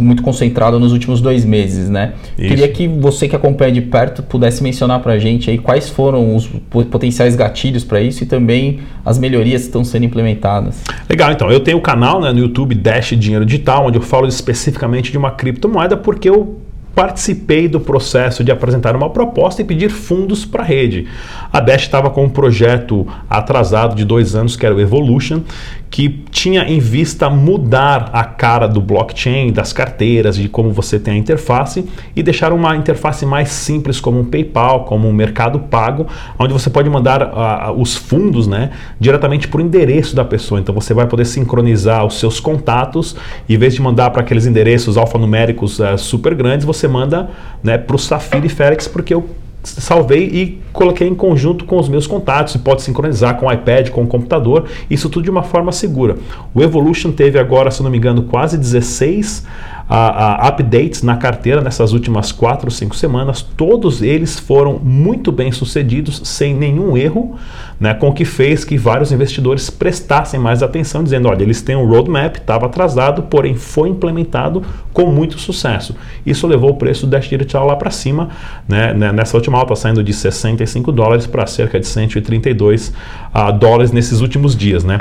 muito 0.00 0.22
concentrado 0.22 0.80
nos 0.80 0.90
últimos 0.90 1.20
dois 1.20 1.44
meses, 1.44 1.90
né? 1.90 2.14
Isso. 2.38 2.48
Queria 2.48 2.66
que 2.66 2.88
você 2.88 3.28
que 3.28 3.36
acompanha 3.36 3.70
de 3.70 3.82
perto 3.82 4.22
pudesse 4.22 4.62
mencionar 4.62 5.00
para 5.00 5.12
a 5.12 5.18
gente 5.18 5.50
aí 5.50 5.58
quais 5.58 5.90
foram 5.90 6.34
os 6.34 6.48
potenciais 6.90 7.36
gatilhos 7.36 7.84
para 7.84 8.00
isso 8.00 8.22
e 8.22 8.26
também 8.26 8.80
as 9.04 9.18
melhorias 9.18 9.62
que 9.62 9.66
estão 9.66 9.84
sendo 9.84 10.06
implementadas. 10.06 10.82
Legal, 11.10 11.30
então 11.30 11.50
eu 11.50 11.60
tenho 11.60 11.76
o 11.76 11.80
um 11.80 11.82
canal 11.82 12.22
né, 12.22 12.32
no 12.32 12.38
YouTube 12.38 12.74
Dash 12.74 13.10
Dinheiro 13.18 13.44
Digital, 13.44 13.86
onde 13.86 13.98
eu 13.98 14.02
falo 14.02 14.26
especificamente 14.26 15.12
de 15.12 15.18
uma 15.18 15.32
criptomoeda 15.32 15.94
porque 15.94 16.30
eu 16.30 16.56
participei 16.96 17.68
do 17.68 17.78
processo 17.78 18.42
de 18.42 18.50
apresentar 18.50 18.96
uma 18.96 19.10
proposta 19.10 19.60
e 19.60 19.64
pedir 19.66 19.90
fundos 19.90 20.46
para 20.46 20.62
a 20.62 20.66
rede. 20.66 21.06
A 21.52 21.60
Dash 21.60 21.82
estava 21.82 22.08
com 22.08 22.24
um 22.24 22.28
projeto 22.28 23.06
atrasado 23.28 23.94
de 23.94 24.02
dois 24.02 24.34
anos, 24.34 24.56
que 24.56 24.64
era 24.64 24.74
o 24.74 24.80
Evolution, 24.80 25.42
que 25.90 26.24
tinha 26.30 26.62
em 26.64 26.78
vista 26.78 27.30
mudar 27.30 28.10
a 28.12 28.24
cara 28.24 28.66
do 28.66 28.80
blockchain, 28.80 29.52
das 29.52 29.72
carteiras, 29.72 30.36
de 30.36 30.48
como 30.48 30.70
você 30.70 30.98
tem 30.98 31.14
a 31.14 31.16
interface 31.16 31.86
e 32.14 32.22
deixar 32.22 32.52
uma 32.52 32.76
interface 32.76 33.24
mais 33.24 33.50
simples, 33.50 34.00
como 34.00 34.18
um 34.18 34.24
PayPal, 34.24 34.84
como 34.84 35.08
um 35.08 35.12
Mercado 35.12 35.60
Pago, 35.60 36.06
onde 36.38 36.52
você 36.52 36.70
pode 36.70 36.90
mandar 36.90 37.22
uh, 37.22 37.80
os 37.80 37.94
fundos 37.94 38.46
né, 38.46 38.70
diretamente 38.98 39.48
para 39.48 39.58
o 39.58 39.60
endereço 39.60 40.16
da 40.16 40.24
pessoa. 40.24 40.60
Então 40.60 40.74
você 40.74 40.92
vai 40.92 41.06
poder 41.06 41.24
sincronizar 41.24 42.04
os 42.04 42.18
seus 42.18 42.40
contatos, 42.40 43.16
em 43.48 43.56
vez 43.56 43.74
de 43.74 43.82
mandar 43.82 44.10
para 44.10 44.22
aqueles 44.22 44.46
endereços 44.46 44.96
alfanuméricos 44.96 45.78
uh, 45.78 45.96
super 45.96 46.34
grandes, 46.34 46.66
você 46.66 46.85
manda 46.88 47.30
né, 47.62 47.78
para 47.78 47.96
o 47.96 47.98
Safira 47.98 48.46
e 48.46 48.48
Félix, 48.48 48.86
porque 48.88 49.14
eu 49.14 49.28
salvei 49.66 50.24
e 50.24 50.62
coloquei 50.72 51.08
em 51.08 51.14
conjunto 51.14 51.64
com 51.64 51.78
os 51.78 51.88
meus 51.88 52.06
contatos 52.06 52.54
e 52.54 52.58
pode 52.58 52.82
sincronizar 52.82 53.36
com 53.36 53.46
o 53.46 53.52
iPad, 53.52 53.90
com 53.90 54.04
o 54.04 54.06
computador, 54.06 54.66
isso 54.88 55.08
tudo 55.08 55.24
de 55.24 55.30
uma 55.30 55.42
forma 55.42 55.72
segura. 55.72 56.16
O 56.54 56.62
Evolution 56.62 57.10
teve 57.10 57.38
agora, 57.38 57.70
se 57.70 57.82
não 57.82 57.90
me 57.90 57.98
engano, 57.98 58.22
quase 58.22 58.56
16 58.56 59.44
a, 59.88 60.46
a 60.46 60.48
updates 60.48 61.02
na 61.02 61.16
carteira 61.16 61.60
nessas 61.60 61.92
últimas 61.92 62.32
4 62.32 62.66
ou 62.66 62.70
5 62.70 62.96
semanas. 62.96 63.42
Todos 63.42 64.02
eles 64.02 64.38
foram 64.38 64.78
muito 64.82 65.30
bem 65.30 65.52
sucedidos, 65.52 66.20
sem 66.24 66.54
nenhum 66.54 66.96
erro, 66.96 67.36
né, 67.78 67.94
com 67.94 68.08
o 68.08 68.12
que 68.12 68.24
fez 68.24 68.64
que 68.64 68.76
vários 68.78 69.12
investidores 69.12 69.70
prestassem 69.70 70.40
mais 70.40 70.62
atenção, 70.62 71.04
dizendo: 71.04 71.28
olha, 71.28 71.42
eles 71.42 71.62
têm 71.62 71.76
um 71.76 71.86
roadmap, 71.86 72.36
estava 72.36 72.66
atrasado, 72.66 73.22
porém 73.24 73.54
foi 73.54 73.88
implementado 73.88 74.62
com 74.92 75.06
muito 75.06 75.38
sucesso. 75.38 75.94
Isso 76.24 76.46
levou 76.46 76.70
o 76.70 76.74
preço 76.74 77.06
do 77.06 77.10
Dash 77.10 77.28
Digital 77.28 77.66
lá 77.66 77.76
para 77.76 77.90
cima, 77.90 78.30
né, 78.66 78.94
né, 78.94 79.12
nessa 79.12 79.36
última 79.36 79.58
alta, 79.58 79.76
saindo 79.76 80.02
de 80.02 80.12
65 80.12 80.90
dólares 80.90 81.26
para 81.26 81.46
cerca 81.46 81.78
de 81.78 81.86
132 81.86 82.88
uh, 82.88 83.52
dólares 83.52 83.92
nesses 83.92 84.20
últimos 84.20 84.56
dias. 84.56 84.84
Né? 84.84 84.98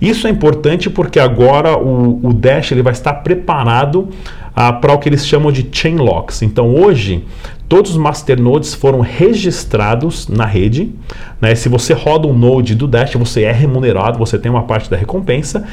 Isso 0.00 0.26
é 0.26 0.30
importante 0.30 0.88
porque 0.88 1.18
agora 1.18 1.76
o, 1.76 2.20
o 2.22 2.32
Dash 2.32 2.70
ele 2.72 2.82
vai 2.82 2.92
estar 2.92 3.14
preparado 3.14 4.08
para 4.54 4.92
o 4.92 4.98
que 4.98 5.08
eles 5.08 5.26
chamam 5.26 5.50
de 5.50 5.66
chain 5.70 5.96
locks. 5.96 6.42
Então 6.42 6.74
hoje 6.74 7.24
todos 7.68 7.92
os 7.92 7.96
masternodes 7.96 8.74
foram 8.74 9.00
registrados 9.00 10.28
na 10.28 10.44
rede. 10.44 10.92
Né? 11.40 11.54
Se 11.54 11.70
você 11.70 11.94
roda 11.94 12.28
um 12.28 12.36
node 12.36 12.74
do 12.74 12.86
Dash, 12.86 13.14
você 13.14 13.44
é 13.44 13.52
remunerado, 13.52 14.18
você 14.18 14.38
tem 14.38 14.50
uma 14.50 14.64
parte 14.64 14.90
da 14.90 14.96
recompensa. 14.96 15.64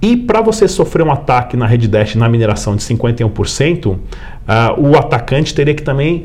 E 0.00 0.16
para 0.16 0.40
você 0.40 0.68
sofrer 0.68 1.04
um 1.04 1.10
ataque 1.10 1.56
na 1.56 1.66
rede 1.66 1.88
Dash 1.88 2.14
na 2.14 2.28
mineração 2.28 2.76
de 2.76 2.82
51%, 2.82 3.86
uh, 3.86 3.98
ah, 4.46 4.74
o 4.78 4.96
atacante 4.96 5.52
teria 5.52 5.74
que 5.74 5.82
também 5.82 6.24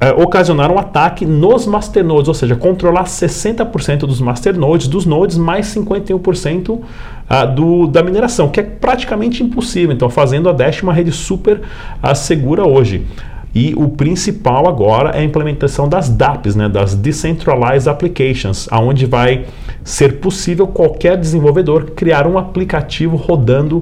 uh, 0.00 0.22
ocasionar 0.22 0.70
um 0.70 0.78
ataque 0.78 1.26
nos 1.26 1.66
masternodes, 1.66 2.28
ou 2.28 2.34
seja, 2.34 2.56
controlar 2.56 3.04
60% 3.04 4.00
dos 4.00 4.20
masternodes, 4.20 4.88
dos 4.88 5.04
nodes, 5.04 5.36
mais 5.36 5.66
51% 5.74 6.70
uh, 6.70 6.84
ah, 7.28 7.44
do, 7.44 7.86
da 7.86 8.02
mineração, 8.02 8.48
que 8.48 8.60
é 8.60 8.62
praticamente 8.62 9.42
impossível. 9.42 9.94
Então, 9.94 10.08
fazendo 10.08 10.48
a 10.48 10.52
Dash 10.52 10.82
uma 10.82 10.92
rede 10.92 11.12
super 11.12 11.60
uh, 12.02 12.14
segura 12.14 12.66
hoje. 12.66 13.04
E 13.54 13.74
o 13.76 13.88
principal 13.88 14.68
agora 14.68 15.10
é 15.10 15.20
a 15.20 15.24
implementação 15.24 15.88
das 15.88 16.08
DApps, 16.08 16.54
né, 16.54 16.68
das 16.68 16.94
Decentralized 16.94 17.88
Applications, 17.88 18.68
aonde 18.70 19.06
vai 19.06 19.46
ser 19.82 20.20
possível 20.20 20.66
qualquer 20.66 21.16
desenvolvedor 21.16 21.92
criar 21.92 22.26
um 22.26 22.36
aplicativo 22.36 23.16
rodando 23.16 23.78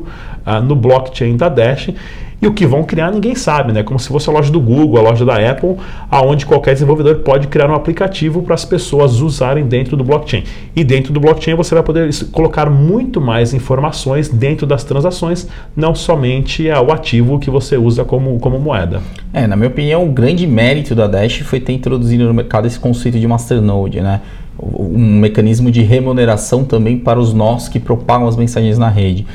uh, 0.46 0.62
no 0.62 0.76
blockchain 0.76 1.36
da 1.36 1.48
Dash 1.48 1.90
e 2.40 2.46
o 2.46 2.52
que 2.52 2.66
vão 2.66 2.84
criar 2.84 3.10
ninguém 3.10 3.34
sabe, 3.34 3.72
né? 3.72 3.82
Como 3.82 3.98
se 3.98 4.08
fosse 4.08 4.28
a 4.28 4.32
loja 4.32 4.50
do 4.50 4.60
Google, 4.60 4.98
a 4.98 5.02
loja 5.02 5.24
da 5.24 5.36
Apple, 5.36 5.76
aonde 6.10 6.44
qualquer 6.44 6.74
desenvolvedor 6.74 7.16
pode 7.16 7.46
criar 7.48 7.70
um 7.70 7.74
aplicativo 7.74 8.42
para 8.42 8.54
as 8.54 8.64
pessoas 8.64 9.20
usarem 9.20 9.64
dentro 9.64 9.96
do 9.96 10.04
blockchain. 10.04 10.44
E 10.74 10.84
dentro 10.84 11.12
do 11.12 11.20
blockchain 11.20 11.54
você 11.54 11.74
vai 11.74 11.82
poder 11.82 12.10
colocar 12.32 12.68
muito 12.68 13.20
mais 13.20 13.54
informações 13.54 14.28
dentro 14.28 14.66
das 14.66 14.84
transações, 14.84 15.48
não 15.74 15.94
somente 15.94 16.68
o 16.68 16.92
ativo 16.92 17.38
que 17.38 17.50
você 17.50 17.76
usa 17.76 18.04
como, 18.04 18.38
como 18.38 18.58
moeda. 18.58 19.00
É, 19.32 19.46
na 19.46 19.56
minha 19.56 19.68
opinião, 19.68 20.04
o 20.04 20.12
grande 20.12 20.46
mérito 20.46 20.94
da 20.94 21.06
Dash 21.06 21.38
foi 21.38 21.58
ter 21.58 21.72
introduzido 21.72 22.24
no 22.24 22.34
mercado 22.34 22.66
esse 22.66 22.78
conceito 22.78 23.18
de 23.18 23.26
masternode, 23.26 24.00
né? 24.00 24.20
Um 24.58 25.20
mecanismo 25.20 25.70
de 25.70 25.82
remuneração 25.82 26.64
também 26.64 26.98
para 26.98 27.18
os 27.18 27.32
nós 27.32 27.68
que 27.68 27.78
propagam 27.78 28.26
as 28.26 28.36
mensagens 28.36 28.78
na 28.78 28.88
rede. 28.88 29.26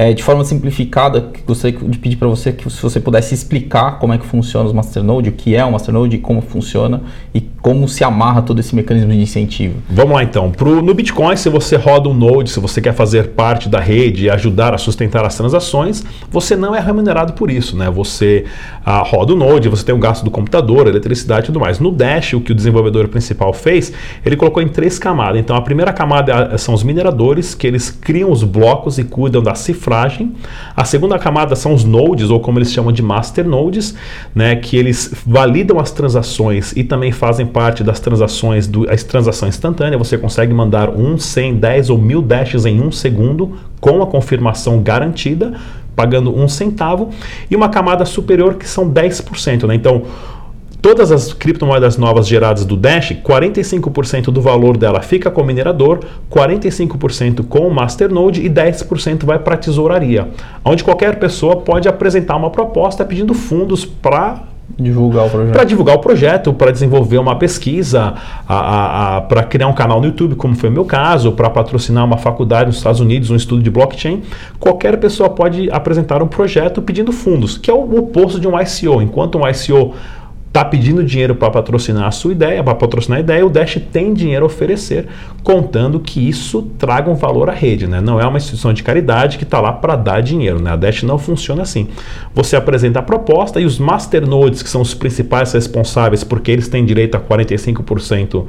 É, 0.00 0.12
de 0.12 0.22
forma 0.22 0.44
simplificada, 0.44 1.28
gostaria 1.44 1.76
de 1.76 1.98
pedir 1.98 2.14
para 2.14 2.28
você 2.28 2.52
que 2.52 2.70
se 2.70 2.80
você 2.80 3.00
pudesse 3.00 3.34
explicar 3.34 3.98
como 3.98 4.12
é 4.12 4.18
que 4.18 4.24
funciona 4.24 4.64
os 4.64 4.72
Masternode, 4.72 5.30
o 5.30 5.32
que 5.32 5.56
é 5.56 5.64
o 5.64 5.72
Masternode, 5.72 6.18
como 6.18 6.40
funciona 6.40 7.02
e 7.34 7.40
como 7.40 7.88
se 7.88 8.04
amarra 8.04 8.40
todo 8.42 8.60
esse 8.60 8.76
mecanismo 8.76 9.10
de 9.10 9.20
incentivo. 9.20 9.82
Vamos 9.90 10.14
lá 10.14 10.22
então. 10.22 10.52
Pro, 10.52 10.80
no 10.80 10.94
Bitcoin, 10.94 11.36
se 11.36 11.48
você 11.48 11.74
roda 11.74 12.08
um 12.08 12.14
Node, 12.14 12.50
se 12.50 12.60
você 12.60 12.80
quer 12.80 12.94
fazer 12.94 13.30
parte 13.30 13.68
da 13.68 13.80
rede 13.80 14.26
e 14.26 14.30
ajudar 14.30 14.72
a 14.72 14.78
sustentar 14.78 15.26
as 15.26 15.34
transações, 15.34 16.04
você 16.30 16.54
não 16.54 16.76
é 16.76 16.78
remunerado 16.78 17.32
por 17.32 17.50
isso, 17.50 17.76
né? 17.76 17.90
Você 17.90 18.44
ah, 18.86 19.02
roda 19.02 19.32
o 19.32 19.36
Node, 19.36 19.68
você 19.68 19.84
tem 19.84 19.92
o 19.92 19.98
gasto 19.98 20.24
do 20.24 20.30
computador, 20.30 20.86
eletricidade 20.86 21.42
e 21.42 21.46
tudo 21.46 21.58
mais. 21.58 21.80
No 21.80 21.90
Dash, 21.90 22.34
o 22.34 22.40
que 22.40 22.52
o 22.52 22.54
desenvolvedor 22.54 23.08
principal 23.08 23.52
fez, 23.52 23.92
ele 24.24 24.36
colocou 24.36 24.62
em 24.62 24.68
três 24.68 24.96
camadas. 24.96 25.40
Então 25.40 25.56
a 25.56 25.60
primeira 25.60 25.92
camada 25.92 26.56
são 26.56 26.72
os 26.72 26.84
mineradores, 26.84 27.52
que 27.52 27.66
eles 27.66 27.90
criam 27.90 28.30
os 28.30 28.44
blocos 28.44 28.96
e 28.96 29.02
cuidam 29.02 29.42
da 29.42 29.56
cifra 29.56 29.87
A 30.76 30.84
segunda 30.84 31.18
camada 31.18 31.56
são 31.56 31.74
os 31.74 31.84
nodes, 31.84 32.30
ou 32.30 32.40
como 32.40 32.58
eles 32.58 32.72
chamam 32.72 32.92
de 32.92 33.02
master 33.02 33.46
nodes, 33.46 33.94
né, 34.34 34.56
que 34.56 34.76
eles 34.76 35.14
validam 35.26 35.78
as 35.78 35.90
transações 35.90 36.72
e 36.76 36.84
também 36.84 37.12
fazem 37.12 37.46
parte 37.46 37.82
das 37.82 38.00
transações, 38.00 38.66
do, 38.66 38.90
as 38.90 39.02
transações 39.02 39.54
instantâneas. 39.54 39.98
Você 39.98 40.16
consegue 40.18 40.52
mandar 40.52 40.90
um, 40.90 41.18
100, 41.18 41.56
10 41.56 41.90
ou 41.90 41.98
mil 41.98 42.22
dashes 42.22 42.64
em 42.66 42.80
um 42.80 42.92
segundo 42.92 43.56
com 43.80 44.02
a 44.02 44.06
confirmação 44.06 44.82
garantida, 44.82 45.54
pagando 45.94 46.36
um 46.36 46.46
centavo. 46.46 47.10
E 47.50 47.56
uma 47.56 47.68
camada 47.68 48.04
superior 48.04 48.54
que 48.54 48.68
são 48.68 48.88
10%. 48.88 49.66
Né? 49.66 49.74
Então, 49.74 50.04
Todas 50.80 51.10
as 51.10 51.32
criptomoedas 51.32 51.98
novas 51.98 52.28
geradas 52.28 52.64
do 52.64 52.76
Dash, 52.76 53.10
45% 53.10 54.26
do 54.26 54.40
valor 54.40 54.76
dela 54.76 55.02
fica 55.02 55.28
com 55.28 55.42
o 55.42 55.44
minerador, 55.44 55.98
45% 56.30 57.44
com 57.48 57.66
o 57.66 57.74
masternode 57.74 58.42
e 58.42 58.48
10% 58.48 59.24
vai 59.24 59.40
para 59.40 59.54
a 59.54 59.58
tesouraria, 59.58 60.28
onde 60.64 60.84
qualquer 60.84 61.18
pessoa 61.18 61.56
pode 61.56 61.88
apresentar 61.88 62.36
uma 62.36 62.50
proposta 62.50 63.04
pedindo 63.04 63.34
fundos 63.34 63.84
para 63.84 64.44
divulgar 64.78 65.26
o 65.26 65.30
projeto, 65.30 65.52
para 65.52 65.64
divulgar 65.64 65.96
o 65.96 65.98
projeto, 65.98 66.52
para 66.52 66.70
desenvolver 66.70 67.18
uma 67.18 67.36
pesquisa, 67.36 68.14
para 68.46 69.42
criar 69.48 69.66
um 69.66 69.74
canal 69.74 69.98
no 70.00 70.06
YouTube, 70.06 70.36
como 70.36 70.54
foi 70.54 70.68
o 70.68 70.72
meu 70.72 70.84
caso, 70.84 71.32
para 71.32 71.50
patrocinar 71.50 72.04
uma 72.04 72.18
faculdade 72.18 72.66
nos 72.66 72.76
Estados 72.76 73.00
Unidos, 73.00 73.30
um 73.30 73.36
estudo 73.36 73.62
de 73.62 73.70
blockchain. 73.70 74.22
Qualquer 74.60 74.96
pessoa 74.98 75.28
pode 75.28 75.68
apresentar 75.72 76.22
um 76.22 76.28
projeto 76.28 76.80
pedindo 76.80 77.10
fundos, 77.10 77.58
que 77.58 77.68
é 77.68 77.74
o 77.74 77.98
oposto 77.98 78.38
de 78.38 78.46
um 78.46 78.52
ICO. 78.60 79.02
Enquanto 79.02 79.38
um 79.38 79.48
ICO 79.48 79.94
está 80.48 80.64
pedindo 80.64 81.04
dinheiro 81.04 81.34
para 81.34 81.50
patrocinar 81.50 82.06
a 82.06 82.10
sua 82.10 82.32
ideia, 82.32 82.64
para 82.64 82.74
patrocinar 82.74 83.18
a 83.18 83.20
ideia, 83.20 83.46
o 83.46 83.50
Dash 83.50 83.78
tem 83.92 84.12
dinheiro 84.12 84.44
a 84.44 84.46
oferecer, 84.46 85.06
contando 85.44 86.00
que 86.00 86.26
isso 86.26 86.62
traga 86.78 87.10
um 87.10 87.14
valor 87.14 87.48
à 87.48 87.52
rede. 87.52 87.86
Né? 87.86 88.00
Não 88.00 88.20
é 88.20 88.26
uma 88.26 88.38
instituição 88.38 88.72
de 88.72 88.82
caridade 88.82 89.38
que 89.38 89.44
está 89.44 89.60
lá 89.60 89.72
para 89.72 89.94
dar 89.94 90.20
dinheiro. 90.20 90.60
Né? 90.60 90.72
A 90.72 90.76
Dash 90.76 91.02
não 91.02 91.18
funciona 91.18 91.62
assim. 91.62 91.88
Você 92.34 92.56
apresenta 92.56 92.98
a 92.98 93.02
proposta 93.02 93.60
e 93.60 93.64
os 93.64 93.78
masternodes, 93.78 94.62
que 94.62 94.68
são 94.68 94.80
os 94.80 94.94
principais 94.94 95.52
responsáveis, 95.52 96.24
porque 96.24 96.50
eles 96.50 96.66
têm 96.68 96.84
direito 96.84 97.16
a 97.16 97.20
45% 97.20 98.46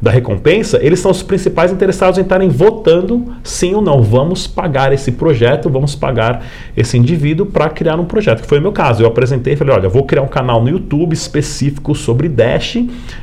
da 0.00 0.10
recompensa, 0.10 0.78
eles 0.82 0.98
são 0.98 1.10
os 1.10 1.22
principais 1.22 1.70
interessados 1.70 2.18
em 2.18 2.22
estarem 2.22 2.48
votando 2.48 3.34
sim 3.42 3.74
ou 3.74 3.82
não. 3.82 4.02
Vamos 4.02 4.46
pagar 4.46 4.92
esse 4.92 5.12
projeto, 5.12 5.68
vamos 5.68 5.94
pagar 5.94 6.42
esse 6.74 6.96
indivíduo 6.96 7.44
para 7.44 7.68
criar 7.68 8.00
um 8.00 8.06
projeto. 8.06 8.40
Que 8.40 8.48
foi 8.48 8.58
o 8.58 8.62
meu 8.62 8.72
caso. 8.72 9.02
Eu 9.02 9.06
apresentei 9.06 9.52
e 9.52 9.56
falei: 9.56 9.74
olha, 9.74 9.88
vou 9.88 10.04
criar 10.04 10.22
um 10.22 10.28
canal 10.28 10.62
no 10.62 10.70
YouTube 10.70 11.12
específico 11.12 11.94
sobre 11.94 12.28
Dash, 12.28 12.78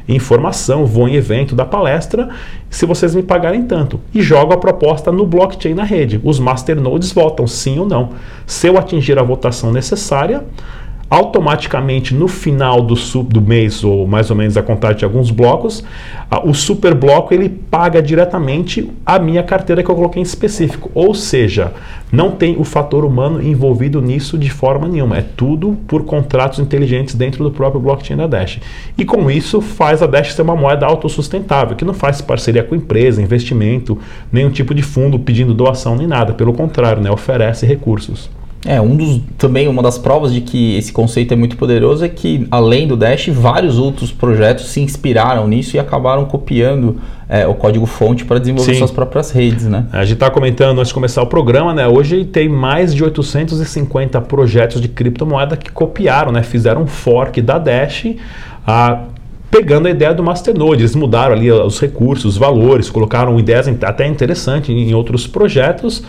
informação, 0.07 0.85
vou 0.85 1.07
em 1.07 1.15
evento 1.15 1.55
da 1.55 1.65
palestra, 1.65 2.29
se 2.69 2.85
vocês 2.85 3.15
me 3.15 3.23
pagarem 3.23 3.63
tanto. 3.63 3.99
E 4.13 4.21
jogo 4.21 4.53
a 4.53 4.57
proposta 4.57 5.11
no 5.11 5.25
blockchain 5.25 5.73
na 5.73 5.83
rede. 5.83 6.21
Os 6.23 6.39
masternodes 6.39 7.11
votam 7.11 7.47
sim 7.47 7.79
ou 7.79 7.87
não. 7.87 8.11
Se 8.45 8.67
eu 8.67 8.77
atingir 8.77 9.17
a 9.17 9.23
votação 9.23 9.71
necessária, 9.71 10.43
automaticamente 11.09 12.13
no 12.13 12.27
final 12.27 12.81
do, 12.81 12.95
do 13.23 13.41
mês, 13.41 13.83
ou 13.83 14.05
mais 14.05 14.29
ou 14.29 14.35
menos 14.35 14.57
a 14.57 14.63
contagem 14.63 14.97
de 14.97 15.05
alguns 15.05 15.31
blocos, 15.31 15.83
o 16.43 16.53
super 16.53 16.93
bloco 16.93 17.33
ele 17.33 17.47
paga 17.47 18.01
diretamente 18.01 18.91
a 19.05 19.17
minha 19.17 19.41
carteira 19.41 19.81
que 19.81 19.89
eu 19.89 19.95
coloquei 19.95 20.21
em 20.21 20.23
específico. 20.23 20.91
Ou 20.93 21.13
seja, 21.13 21.71
não 22.11 22.31
tem 22.31 22.57
o 22.57 22.65
fator 22.65 23.05
humano 23.05 23.41
envolvido 23.41 24.01
nisso 24.01 24.37
de 24.37 24.49
forma 24.49 24.87
nenhuma. 24.87 25.17
É 25.17 25.21
tudo 25.21 25.77
por 25.87 26.03
contratos 26.03 26.59
inteligentes 26.59 27.15
dentro 27.15 27.43
do 27.43 27.51
próprio 27.51 27.79
blockchain 27.79 28.17
da 28.17 28.27
Dash. 28.27 28.59
E 28.97 29.05
com 29.05 29.31
isso 29.31 29.61
faz 29.61 30.03
a 30.03 30.07
Dash 30.07 30.33
ser 30.33 30.41
uma 30.41 30.55
moeda 30.55 30.85
autossustentável, 30.85 31.77
que 31.77 31.85
não 31.85 31.93
faz 31.93 32.21
parceria 32.21 32.63
com 32.63 32.75
empresa, 32.75 33.21
investimento, 33.21 33.97
nenhum 34.31 34.49
tipo 34.49 34.75
de 34.75 34.81
fundo 34.81 35.17
pedindo 35.17 35.53
doação 35.53 35.95
nem 35.95 36.07
nada. 36.07 36.33
Pelo 36.33 36.53
contrário, 36.53 37.01
né, 37.01 37.09
oferece 37.09 37.65
recursos. 37.65 38.29
É, 38.65 38.81
um 38.81 38.95
dos, 38.95 39.21
também 39.37 39.67
uma 39.67 39.83
das 39.83 39.97
provas 39.97 40.33
de 40.33 40.41
que 40.41 40.75
esse 40.77 40.91
conceito 40.91 41.33
é 41.33 41.37
muito 41.37 41.55
poderoso 41.55 42.03
é 42.03 42.09
que, 42.09 42.47
além 42.49 42.87
do 42.87 42.97
Dash, 42.97 43.27
vários 43.27 43.77
outros 43.77 44.11
projetos 44.11 44.67
se 44.69 44.81
inspiraram 44.81 45.47
nisso 45.47 45.75
e 45.75 45.79
acabaram 45.79 46.25
copiando 46.25 46.99
é, 47.29 47.45
o 47.45 47.53
código-fonte 47.53 48.25
para 48.25 48.39
desenvolver 48.39 48.73
Sim. 48.73 48.79
suas 48.79 48.91
próprias 48.91 49.31
redes, 49.31 49.65
né? 49.65 49.85
A 49.91 50.03
gente 50.03 50.15
está 50.15 50.29
comentando 50.29 50.79
antes 50.79 50.89
de 50.89 50.93
começar 50.93 51.21
o 51.21 51.27
programa, 51.27 51.73
né? 51.73 51.87
Hoje 51.87 52.25
tem 52.25 52.49
mais 52.49 52.95
de 52.95 53.03
850 53.03 54.19
projetos 54.21 54.81
de 54.81 54.87
criptomoeda 54.87 55.55
que 55.55 55.71
copiaram, 55.71 56.31
né? 56.31 56.41
Fizeram 56.41 56.81
um 56.81 56.87
fork 56.87 57.41
da 57.41 57.59
Dash, 57.59 58.07
a 58.65 59.03
pegando 59.49 59.87
a 59.87 59.91
ideia 59.91 60.13
do 60.13 60.23
Masternode. 60.23 60.81
Eles 60.81 60.95
mudaram 60.95 61.33
ali 61.33 61.49
os 61.51 61.79
recursos, 61.79 62.25
os 62.25 62.37
valores, 62.37 62.89
colocaram 62.89 63.39
ideias 63.39 63.67
até 63.81 64.05
interessantes 64.05 64.69
em 64.69 64.93
outros 64.93 65.25
projetos 65.25 66.03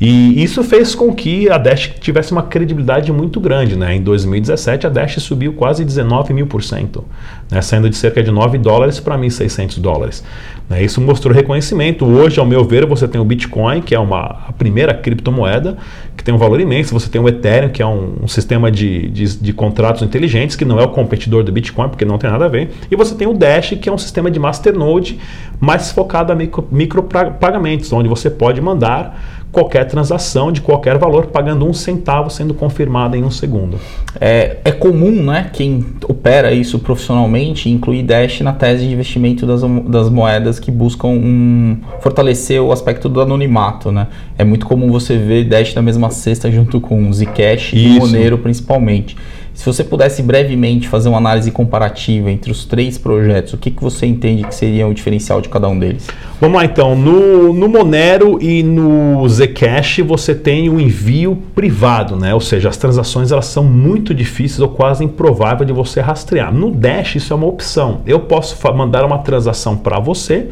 e 0.00 0.42
isso 0.42 0.64
fez 0.64 0.94
com 0.94 1.14
que 1.14 1.50
a 1.50 1.58
Dash 1.58 1.92
tivesse 2.00 2.32
uma 2.32 2.42
credibilidade 2.42 3.12
muito 3.12 3.38
grande. 3.38 3.76
Né? 3.76 3.96
Em 3.96 4.02
2017, 4.02 4.86
a 4.86 4.90
Dash 4.90 5.16
subiu 5.22 5.52
quase 5.52 5.84
19 5.84 6.32
mil 6.32 6.46
por 6.46 6.62
cento, 6.62 7.04
né? 7.50 7.60
saindo 7.60 7.90
de 7.90 7.96
cerca 7.96 8.22
de 8.22 8.30
9 8.30 8.56
dólares 8.56 8.98
para 8.98 9.18
1.600 9.18 9.78
dólares. 9.78 10.24
Né? 10.70 10.82
Isso 10.82 11.02
mostrou 11.02 11.34
reconhecimento. 11.34 12.06
Hoje, 12.06 12.40
ao 12.40 12.46
meu 12.46 12.64
ver, 12.64 12.86
você 12.86 13.06
tem 13.06 13.20
o 13.20 13.24
Bitcoin, 13.24 13.82
que 13.82 13.94
é 13.94 13.98
uma, 13.98 14.44
a 14.48 14.52
primeira 14.52 14.94
criptomoeda, 14.94 15.76
que 16.16 16.24
tem 16.24 16.32
um 16.32 16.38
valor 16.38 16.60
imenso. 16.60 16.94
Você 16.94 17.10
tem 17.10 17.20
o 17.20 17.28
Ethereum, 17.28 17.68
que 17.68 17.82
é 17.82 17.86
um, 17.86 18.20
um 18.22 18.28
sistema 18.28 18.70
de, 18.70 19.10
de, 19.10 19.36
de, 19.36 19.52
contratos 19.52 20.00
inteligentes, 20.00 20.56
que 20.56 20.64
não 20.64 20.80
é 20.80 20.84
o 20.84 20.88
competidor 20.88 21.44
do 21.44 21.52
Bitcoin, 21.52 21.90
porque 21.90 22.06
não 22.06 22.16
tem 22.16 22.30
nada 22.30 22.46
a 22.46 22.48
ver. 22.48 22.70
E 22.90 22.96
você 22.96 23.14
tem 23.14 23.28
o 23.28 23.34
Dash, 23.34 23.74
que 23.78 23.86
é 23.86 23.92
um 23.92 23.98
sistema 23.98 24.30
de 24.30 24.38
masternode 24.38 25.18
mais 25.60 25.92
focado 25.92 26.32
a 26.32 26.34
micro, 26.34 26.66
micropagamentos, 26.72 27.92
onde 27.92 28.08
você 28.08 28.30
pode 28.30 28.62
mandar 28.62 29.39
qualquer 29.52 29.84
transação 29.86 30.52
de 30.52 30.60
qualquer 30.60 30.96
valor, 30.98 31.26
pagando 31.26 31.66
um 31.66 31.72
centavo 31.72 32.30
sendo 32.30 32.54
confirmada 32.54 33.16
em 33.16 33.24
um 33.24 33.30
segundo. 33.30 33.78
É, 34.20 34.58
é 34.64 34.70
comum, 34.70 35.10
né, 35.10 35.50
quem 35.52 35.84
opera 36.08 36.52
isso 36.52 36.78
profissionalmente, 36.78 37.68
incluir 37.68 38.02
Dash 38.02 38.40
na 38.40 38.52
tese 38.52 38.86
de 38.86 38.92
investimento 38.92 39.46
das, 39.46 39.62
das 39.86 40.08
moedas 40.08 40.58
que 40.58 40.70
buscam 40.70 41.08
um, 41.08 41.78
fortalecer 42.00 42.60
o 42.60 42.72
aspecto 42.72 43.08
do 43.08 43.20
anonimato, 43.20 43.90
né? 43.90 44.08
É 44.38 44.44
muito 44.44 44.66
comum 44.66 44.90
você 44.90 45.16
ver 45.16 45.44
Dash 45.44 45.74
na 45.74 45.82
mesma 45.82 46.10
cesta 46.10 46.50
junto 46.50 46.80
com 46.80 47.12
Zcash 47.12 47.72
e 47.72 47.98
Monero 47.98 48.38
principalmente. 48.38 49.16
Se 49.54 49.66
você 49.66 49.84
pudesse 49.84 50.22
brevemente 50.22 50.88
fazer 50.88 51.08
uma 51.08 51.18
análise 51.18 51.50
comparativa 51.50 52.30
entre 52.30 52.50
os 52.50 52.64
três 52.64 52.96
projetos, 52.96 53.52
o 53.52 53.58
que, 53.58 53.70
que 53.70 53.82
você 53.82 54.06
entende 54.06 54.44
que 54.44 54.54
seria 54.54 54.86
o 54.86 54.94
diferencial 54.94 55.40
de 55.40 55.48
cada 55.48 55.68
um 55.68 55.78
deles? 55.78 56.06
Vamos 56.40 56.56
lá 56.56 56.64
então. 56.64 56.96
No, 56.96 57.52
no 57.52 57.68
Monero 57.68 58.38
e 58.40 58.62
no 58.62 59.28
Zcash 59.28 59.98
você 59.98 60.34
tem 60.34 60.70
o 60.70 60.80
envio 60.80 61.36
privado, 61.54 62.16
né? 62.16 62.32
Ou 62.32 62.40
seja, 62.40 62.68
as 62.68 62.76
transações 62.76 63.32
elas 63.32 63.46
são 63.46 63.62
muito 63.64 64.14
difíceis 64.14 64.60
ou 64.60 64.68
quase 64.68 65.04
improvável 65.04 65.66
de 65.66 65.72
você 65.72 66.00
rastrear. 66.00 66.52
No 66.54 66.70
Dash 66.70 67.16
isso 67.16 67.32
é 67.32 67.36
uma 67.36 67.46
opção. 67.46 68.00
Eu 68.06 68.20
posso 68.20 68.56
mandar 68.74 69.04
uma 69.04 69.18
transação 69.18 69.76
para 69.76 69.98
você 69.98 70.48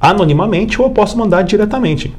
anonimamente 0.00 0.80
ou 0.80 0.88
eu 0.88 0.90
posso 0.92 1.16
mandar 1.16 1.42
diretamente. 1.42 2.12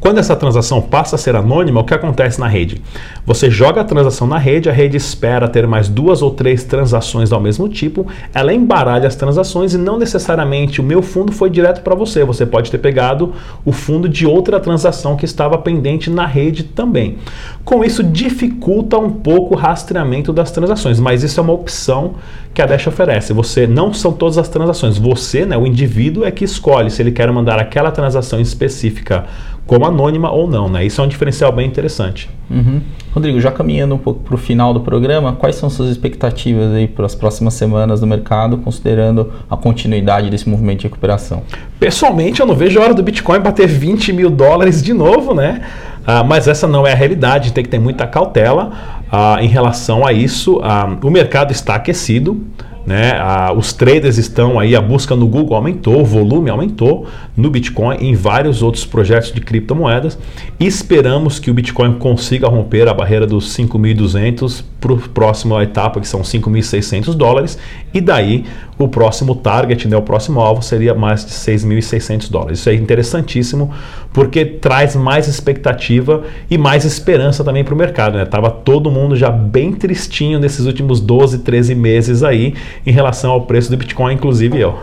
Quando 0.00 0.16
essa 0.16 0.34
transação 0.34 0.80
passa 0.80 1.16
a 1.16 1.18
ser 1.18 1.36
anônima, 1.36 1.80
o 1.80 1.84
que 1.84 1.92
acontece 1.92 2.40
na 2.40 2.48
rede? 2.48 2.80
Você 3.26 3.50
joga 3.50 3.82
a 3.82 3.84
transação 3.84 4.26
na 4.26 4.38
rede, 4.38 4.70
a 4.70 4.72
rede 4.72 4.96
espera 4.96 5.46
ter 5.46 5.66
mais 5.66 5.88
duas 5.90 6.22
ou 6.22 6.30
três 6.30 6.64
transações 6.64 7.32
ao 7.32 7.40
mesmo 7.40 7.68
tipo, 7.68 8.06
ela 8.32 8.54
embaralha 8.54 9.06
as 9.06 9.14
transações 9.14 9.74
e 9.74 9.78
não 9.78 9.98
necessariamente 9.98 10.80
o 10.80 10.84
meu 10.84 11.02
fundo 11.02 11.32
foi 11.32 11.50
direto 11.50 11.82
para 11.82 11.94
você. 11.94 12.24
Você 12.24 12.46
pode 12.46 12.70
ter 12.70 12.78
pegado 12.78 13.34
o 13.62 13.72
fundo 13.72 14.08
de 14.08 14.26
outra 14.26 14.58
transação 14.58 15.16
que 15.16 15.26
estava 15.26 15.58
pendente 15.58 16.08
na 16.08 16.24
rede 16.24 16.62
também. 16.62 17.18
Com 17.62 17.84
isso, 17.84 18.02
dificulta 18.02 18.96
um 18.96 19.10
pouco 19.10 19.54
o 19.54 19.58
rastreamento 19.58 20.32
das 20.32 20.50
transações, 20.50 20.98
mas 20.98 21.22
isso 21.22 21.38
é 21.38 21.42
uma 21.42 21.52
opção 21.52 22.14
que 22.54 22.62
a 22.62 22.66
Dash 22.66 22.86
oferece. 22.86 23.34
Você 23.34 23.66
não 23.66 23.92
são 23.92 24.12
todas 24.12 24.38
as 24.38 24.48
transações, 24.48 24.96
você, 24.96 25.44
né, 25.44 25.58
o 25.58 25.66
indivíduo 25.66 26.24
é 26.24 26.30
que 26.30 26.42
escolhe 26.42 26.90
se 26.90 27.02
ele 27.02 27.12
quer 27.12 27.30
mandar 27.30 27.58
aquela 27.58 27.90
transação 27.90 28.40
específica 28.40 29.26
como 29.66 29.86
anônima 29.86 30.30
ou 30.30 30.48
não, 30.48 30.68
né? 30.68 30.84
Isso 30.84 31.00
é 31.00 31.04
um 31.04 31.08
diferencial 31.08 31.52
bem 31.52 31.66
interessante. 31.66 32.28
Uhum. 32.50 32.80
Rodrigo, 33.14 33.40
já 33.40 33.52
caminhando 33.52 33.94
um 33.94 33.98
pouco 33.98 34.20
para 34.20 34.34
o 34.34 34.38
final 34.38 34.74
do 34.74 34.80
programa, 34.80 35.32
quais 35.32 35.56
são 35.56 35.70
suas 35.70 35.90
expectativas 35.90 36.72
aí 36.72 36.88
para 36.88 37.06
as 37.06 37.14
próximas 37.14 37.54
semanas 37.54 38.00
do 38.00 38.06
mercado, 38.06 38.58
considerando 38.58 39.32
a 39.48 39.56
continuidade 39.56 40.28
desse 40.30 40.48
movimento 40.48 40.80
de 40.80 40.86
recuperação? 40.86 41.42
Pessoalmente, 41.78 42.40
eu 42.40 42.46
não 42.46 42.54
vejo 42.54 42.80
a 42.80 42.82
hora 42.82 42.94
do 42.94 43.02
Bitcoin 43.02 43.40
bater 43.40 43.66
20 43.68 44.12
mil 44.12 44.30
dólares 44.30 44.82
de 44.82 44.92
novo, 44.92 45.34
né? 45.34 45.62
Ah, 46.06 46.24
mas 46.24 46.48
essa 46.48 46.66
não 46.66 46.86
é 46.86 46.92
a 46.92 46.96
realidade, 46.96 47.52
tem 47.52 47.62
que 47.62 47.70
ter 47.70 47.78
muita 47.78 48.06
cautela 48.06 48.72
ah, 49.10 49.38
em 49.40 49.48
relação 49.48 50.06
a 50.06 50.12
isso. 50.12 50.60
Ah, 50.62 50.96
o 51.02 51.10
mercado 51.10 51.52
está 51.52 51.76
aquecido. 51.76 52.44
Né? 52.86 53.12
A, 53.12 53.52
os 53.52 53.72
traders 53.72 54.16
estão 54.16 54.58
aí, 54.58 54.74
a 54.74 54.80
busca 54.80 55.14
no 55.14 55.26
Google 55.26 55.54
aumentou, 55.56 56.00
o 56.00 56.04
volume 56.04 56.50
aumentou 56.50 57.06
no 57.36 57.50
Bitcoin 57.50 57.96
e 58.00 58.08
em 58.08 58.14
vários 58.14 58.62
outros 58.62 58.84
projetos 58.84 59.32
de 59.32 59.40
criptomoedas. 59.40 60.18
Esperamos 60.58 61.38
que 61.38 61.50
o 61.50 61.54
Bitcoin 61.54 61.94
consiga 61.94 62.48
romper 62.48 62.88
a 62.88 62.94
barreira 62.94 63.26
dos 63.26 63.54
5.200 63.56 64.64
para 64.80 64.94
a 64.94 64.96
próxima 65.12 65.62
etapa, 65.62 66.00
que 66.00 66.08
são 66.08 66.22
5.600 66.22 67.14
dólares, 67.14 67.58
e 67.92 68.00
daí 68.00 68.44
o 68.84 68.88
próximo 68.88 69.34
target, 69.34 69.88
né, 69.88 69.96
o 69.96 70.02
próximo 70.02 70.40
alvo 70.40 70.62
seria 70.62 70.94
mais 70.94 71.24
de 71.24 71.32
6.600 71.32 72.30
dólares. 72.30 72.58
Isso 72.58 72.70
é 72.70 72.74
interessantíssimo 72.74 73.70
porque 74.12 74.44
traz 74.44 74.96
mais 74.96 75.28
expectativa 75.28 76.22
e 76.50 76.56
mais 76.56 76.84
esperança 76.84 77.44
também 77.44 77.64
para 77.64 77.74
o 77.74 77.76
mercado. 77.76 78.16
Né? 78.16 78.24
Tava 78.24 78.50
todo 78.50 78.90
mundo 78.90 79.14
já 79.16 79.30
bem 79.30 79.72
tristinho 79.72 80.38
nesses 80.38 80.66
últimos 80.66 81.00
12, 81.00 81.38
13 81.38 81.74
meses 81.74 82.22
aí 82.22 82.54
em 82.86 82.92
relação 82.92 83.30
ao 83.30 83.42
preço 83.42 83.70
do 83.70 83.76
Bitcoin, 83.76 84.14
inclusive 84.14 84.58
eu. 84.58 84.78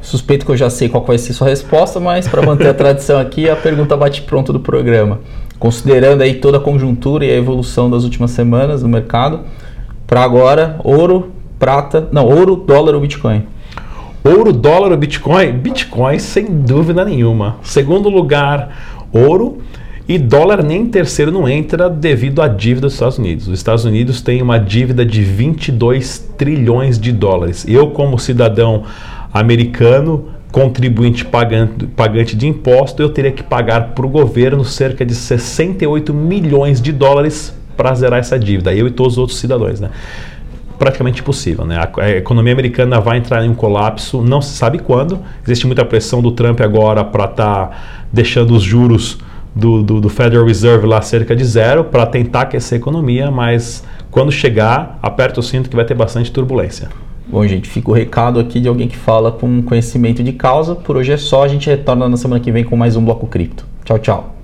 Suspeito 0.00 0.44
que 0.44 0.52
eu 0.52 0.56
já 0.56 0.68
sei 0.68 0.88
qual 0.88 1.02
vai 1.02 1.16
ser 1.16 1.32
sua 1.32 1.48
resposta, 1.48 1.98
mas 1.98 2.28
para 2.28 2.42
manter 2.42 2.68
a 2.68 2.74
tradição 2.74 3.18
aqui, 3.18 3.48
a 3.48 3.56
pergunta 3.56 3.96
bate 3.96 4.20
pronto 4.22 4.52
do 4.52 4.60
programa. 4.60 5.20
Considerando 5.58 6.20
aí 6.20 6.34
toda 6.34 6.58
a 6.58 6.60
conjuntura 6.60 7.24
e 7.24 7.30
a 7.30 7.34
evolução 7.34 7.88
das 7.88 8.04
últimas 8.04 8.30
semanas 8.32 8.82
no 8.82 8.88
mercado, 8.88 9.40
para 10.06 10.22
agora, 10.22 10.78
ouro, 10.84 11.32
prata, 11.64 12.06
não, 12.12 12.26
ouro, 12.26 12.56
dólar 12.56 12.94
ou 12.94 13.00
Bitcoin? 13.00 13.44
Ouro, 14.22 14.52
dólar 14.52 14.90
ou 14.90 14.98
Bitcoin? 14.98 15.52
Bitcoin, 15.52 16.18
sem 16.18 16.44
dúvida 16.44 17.02
nenhuma. 17.06 17.56
Segundo 17.62 18.10
lugar, 18.10 19.06
ouro. 19.10 19.62
E 20.06 20.18
dólar 20.18 20.62
nem 20.62 20.82
em 20.82 20.86
terceiro 20.86 21.32
não 21.32 21.48
entra 21.48 21.88
devido 21.88 22.42
à 22.42 22.48
dívida 22.48 22.82
dos 22.82 22.92
Estados 22.92 23.16
Unidos. 23.16 23.48
Os 23.48 23.54
Estados 23.54 23.86
Unidos 23.86 24.20
têm 24.20 24.42
uma 24.42 24.58
dívida 24.58 25.06
de 25.06 25.22
22 25.22 26.18
trilhões 26.36 26.98
de 26.98 27.10
dólares. 27.10 27.64
Eu, 27.66 27.86
como 27.88 28.18
cidadão 28.18 28.82
americano, 29.32 30.26
contribuinte 30.52 31.24
pagante, 31.24 31.86
pagante 31.86 32.36
de 32.36 32.46
imposto, 32.46 33.00
eu 33.00 33.08
teria 33.08 33.32
que 33.32 33.42
pagar 33.42 33.94
para 33.94 34.04
o 34.04 34.08
governo 34.10 34.66
cerca 34.66 35.02
de 35.02 35.14
68 35.14 36.12
milhões 36.12 36.82
de 36.82 36.92
dólares 36.92 37.54
para 37.74 37.94
zerar 37.94 38.20
essa 38.20 38.38
dívida, 38.38 38.74
eu 38.74 38.86
e 38.86 38.90
todos 38.90 39.14
os 39.14 39.18
outros 39.18 39.38
cidadãos, 39.38 39.80
né? 39.80 39.88
Praticamente 40.78 41.20
impossível, 41.20 41.64
né? 41.64 41.76
A, 41.76 42.02
a 42.02 42.10
economia 42.10 42.52
americana 42.52 43.00
vai 43.00 43.18
entrar 43.18 43.44
em 43.44 43.48
um 43.48 43.54
colapso, 43.54 44.22
não 44.22 44.40
se 44.40 44.54
sabe 44.54 44.78
quando. 44.78 45.20
Existe 45.44 45.66
muita 45.66 45.84
pressão 45.84 46.20
do 46.20 46.32
Trump 46.32 46.60
agora 46.60 47.04
para 47.04 47.24
estar 47.24 47.66
tá 47.66 47.76
deixando 48.12 48.54
os 48.54 48.62
juros 48.62 49.18
do, 49.54 49.82
do, 49.82 50.00
do, 50.00 50.08
Federal 50.08 50.44
Reserve 50.44 50.86
lá 50.86 51.00
cerca 51.00 51.36
de 51.36 51.44
zero 51.44 51.84
para 51.84 52.04
tentar 52.06 52.42
aquecer 52.42 52.76
a 52.76 52.80
economia, 52.80 53.30
mas 53.30 53.84
quando 54.10 54.32
chegar, 54.32 54.98
aperta 55.00 55.40
o 55.40 55.42
cinto 55.42 55.70
que 55.70 55.76
vai 55.76 55.84
ter 55.84 55.94
bastante 55.94 56.32
turbulência. 56.32 56.88
Bom, 57.26 57.46
gente, 57.46 57.68
fica 57.68 57.90
o 57.90 57.94
recado 57.94 58.38
aqui 58.38 58.60
de 58.60 58.68
alguém 58.68 58.86
que 58.86 58.96
fala 58.96 59.32
com 59.32 59.62
conhecimento 59.62 60.22
de 60.22 60.32
causa. 60.32 60.74
Por 60.74 60.96
hoje 60.96 61.12
é 61.12 61.16
só, 61.16 61.44
a 61.44 61.48
gente 61.48 61.70
retorna 61.70 62.08
na 62.08 62.16
semana 62.16 62.40
que 62.40 62.52
vem 62.52 62.64
com 62.64 62.76
mais 62.76 62.96
um 62.96 63.04
Bloco 63.04 63.26
Cripto. 63.26 63.64
Tchau, 63.84 63.98
tchau. 63.98 64.34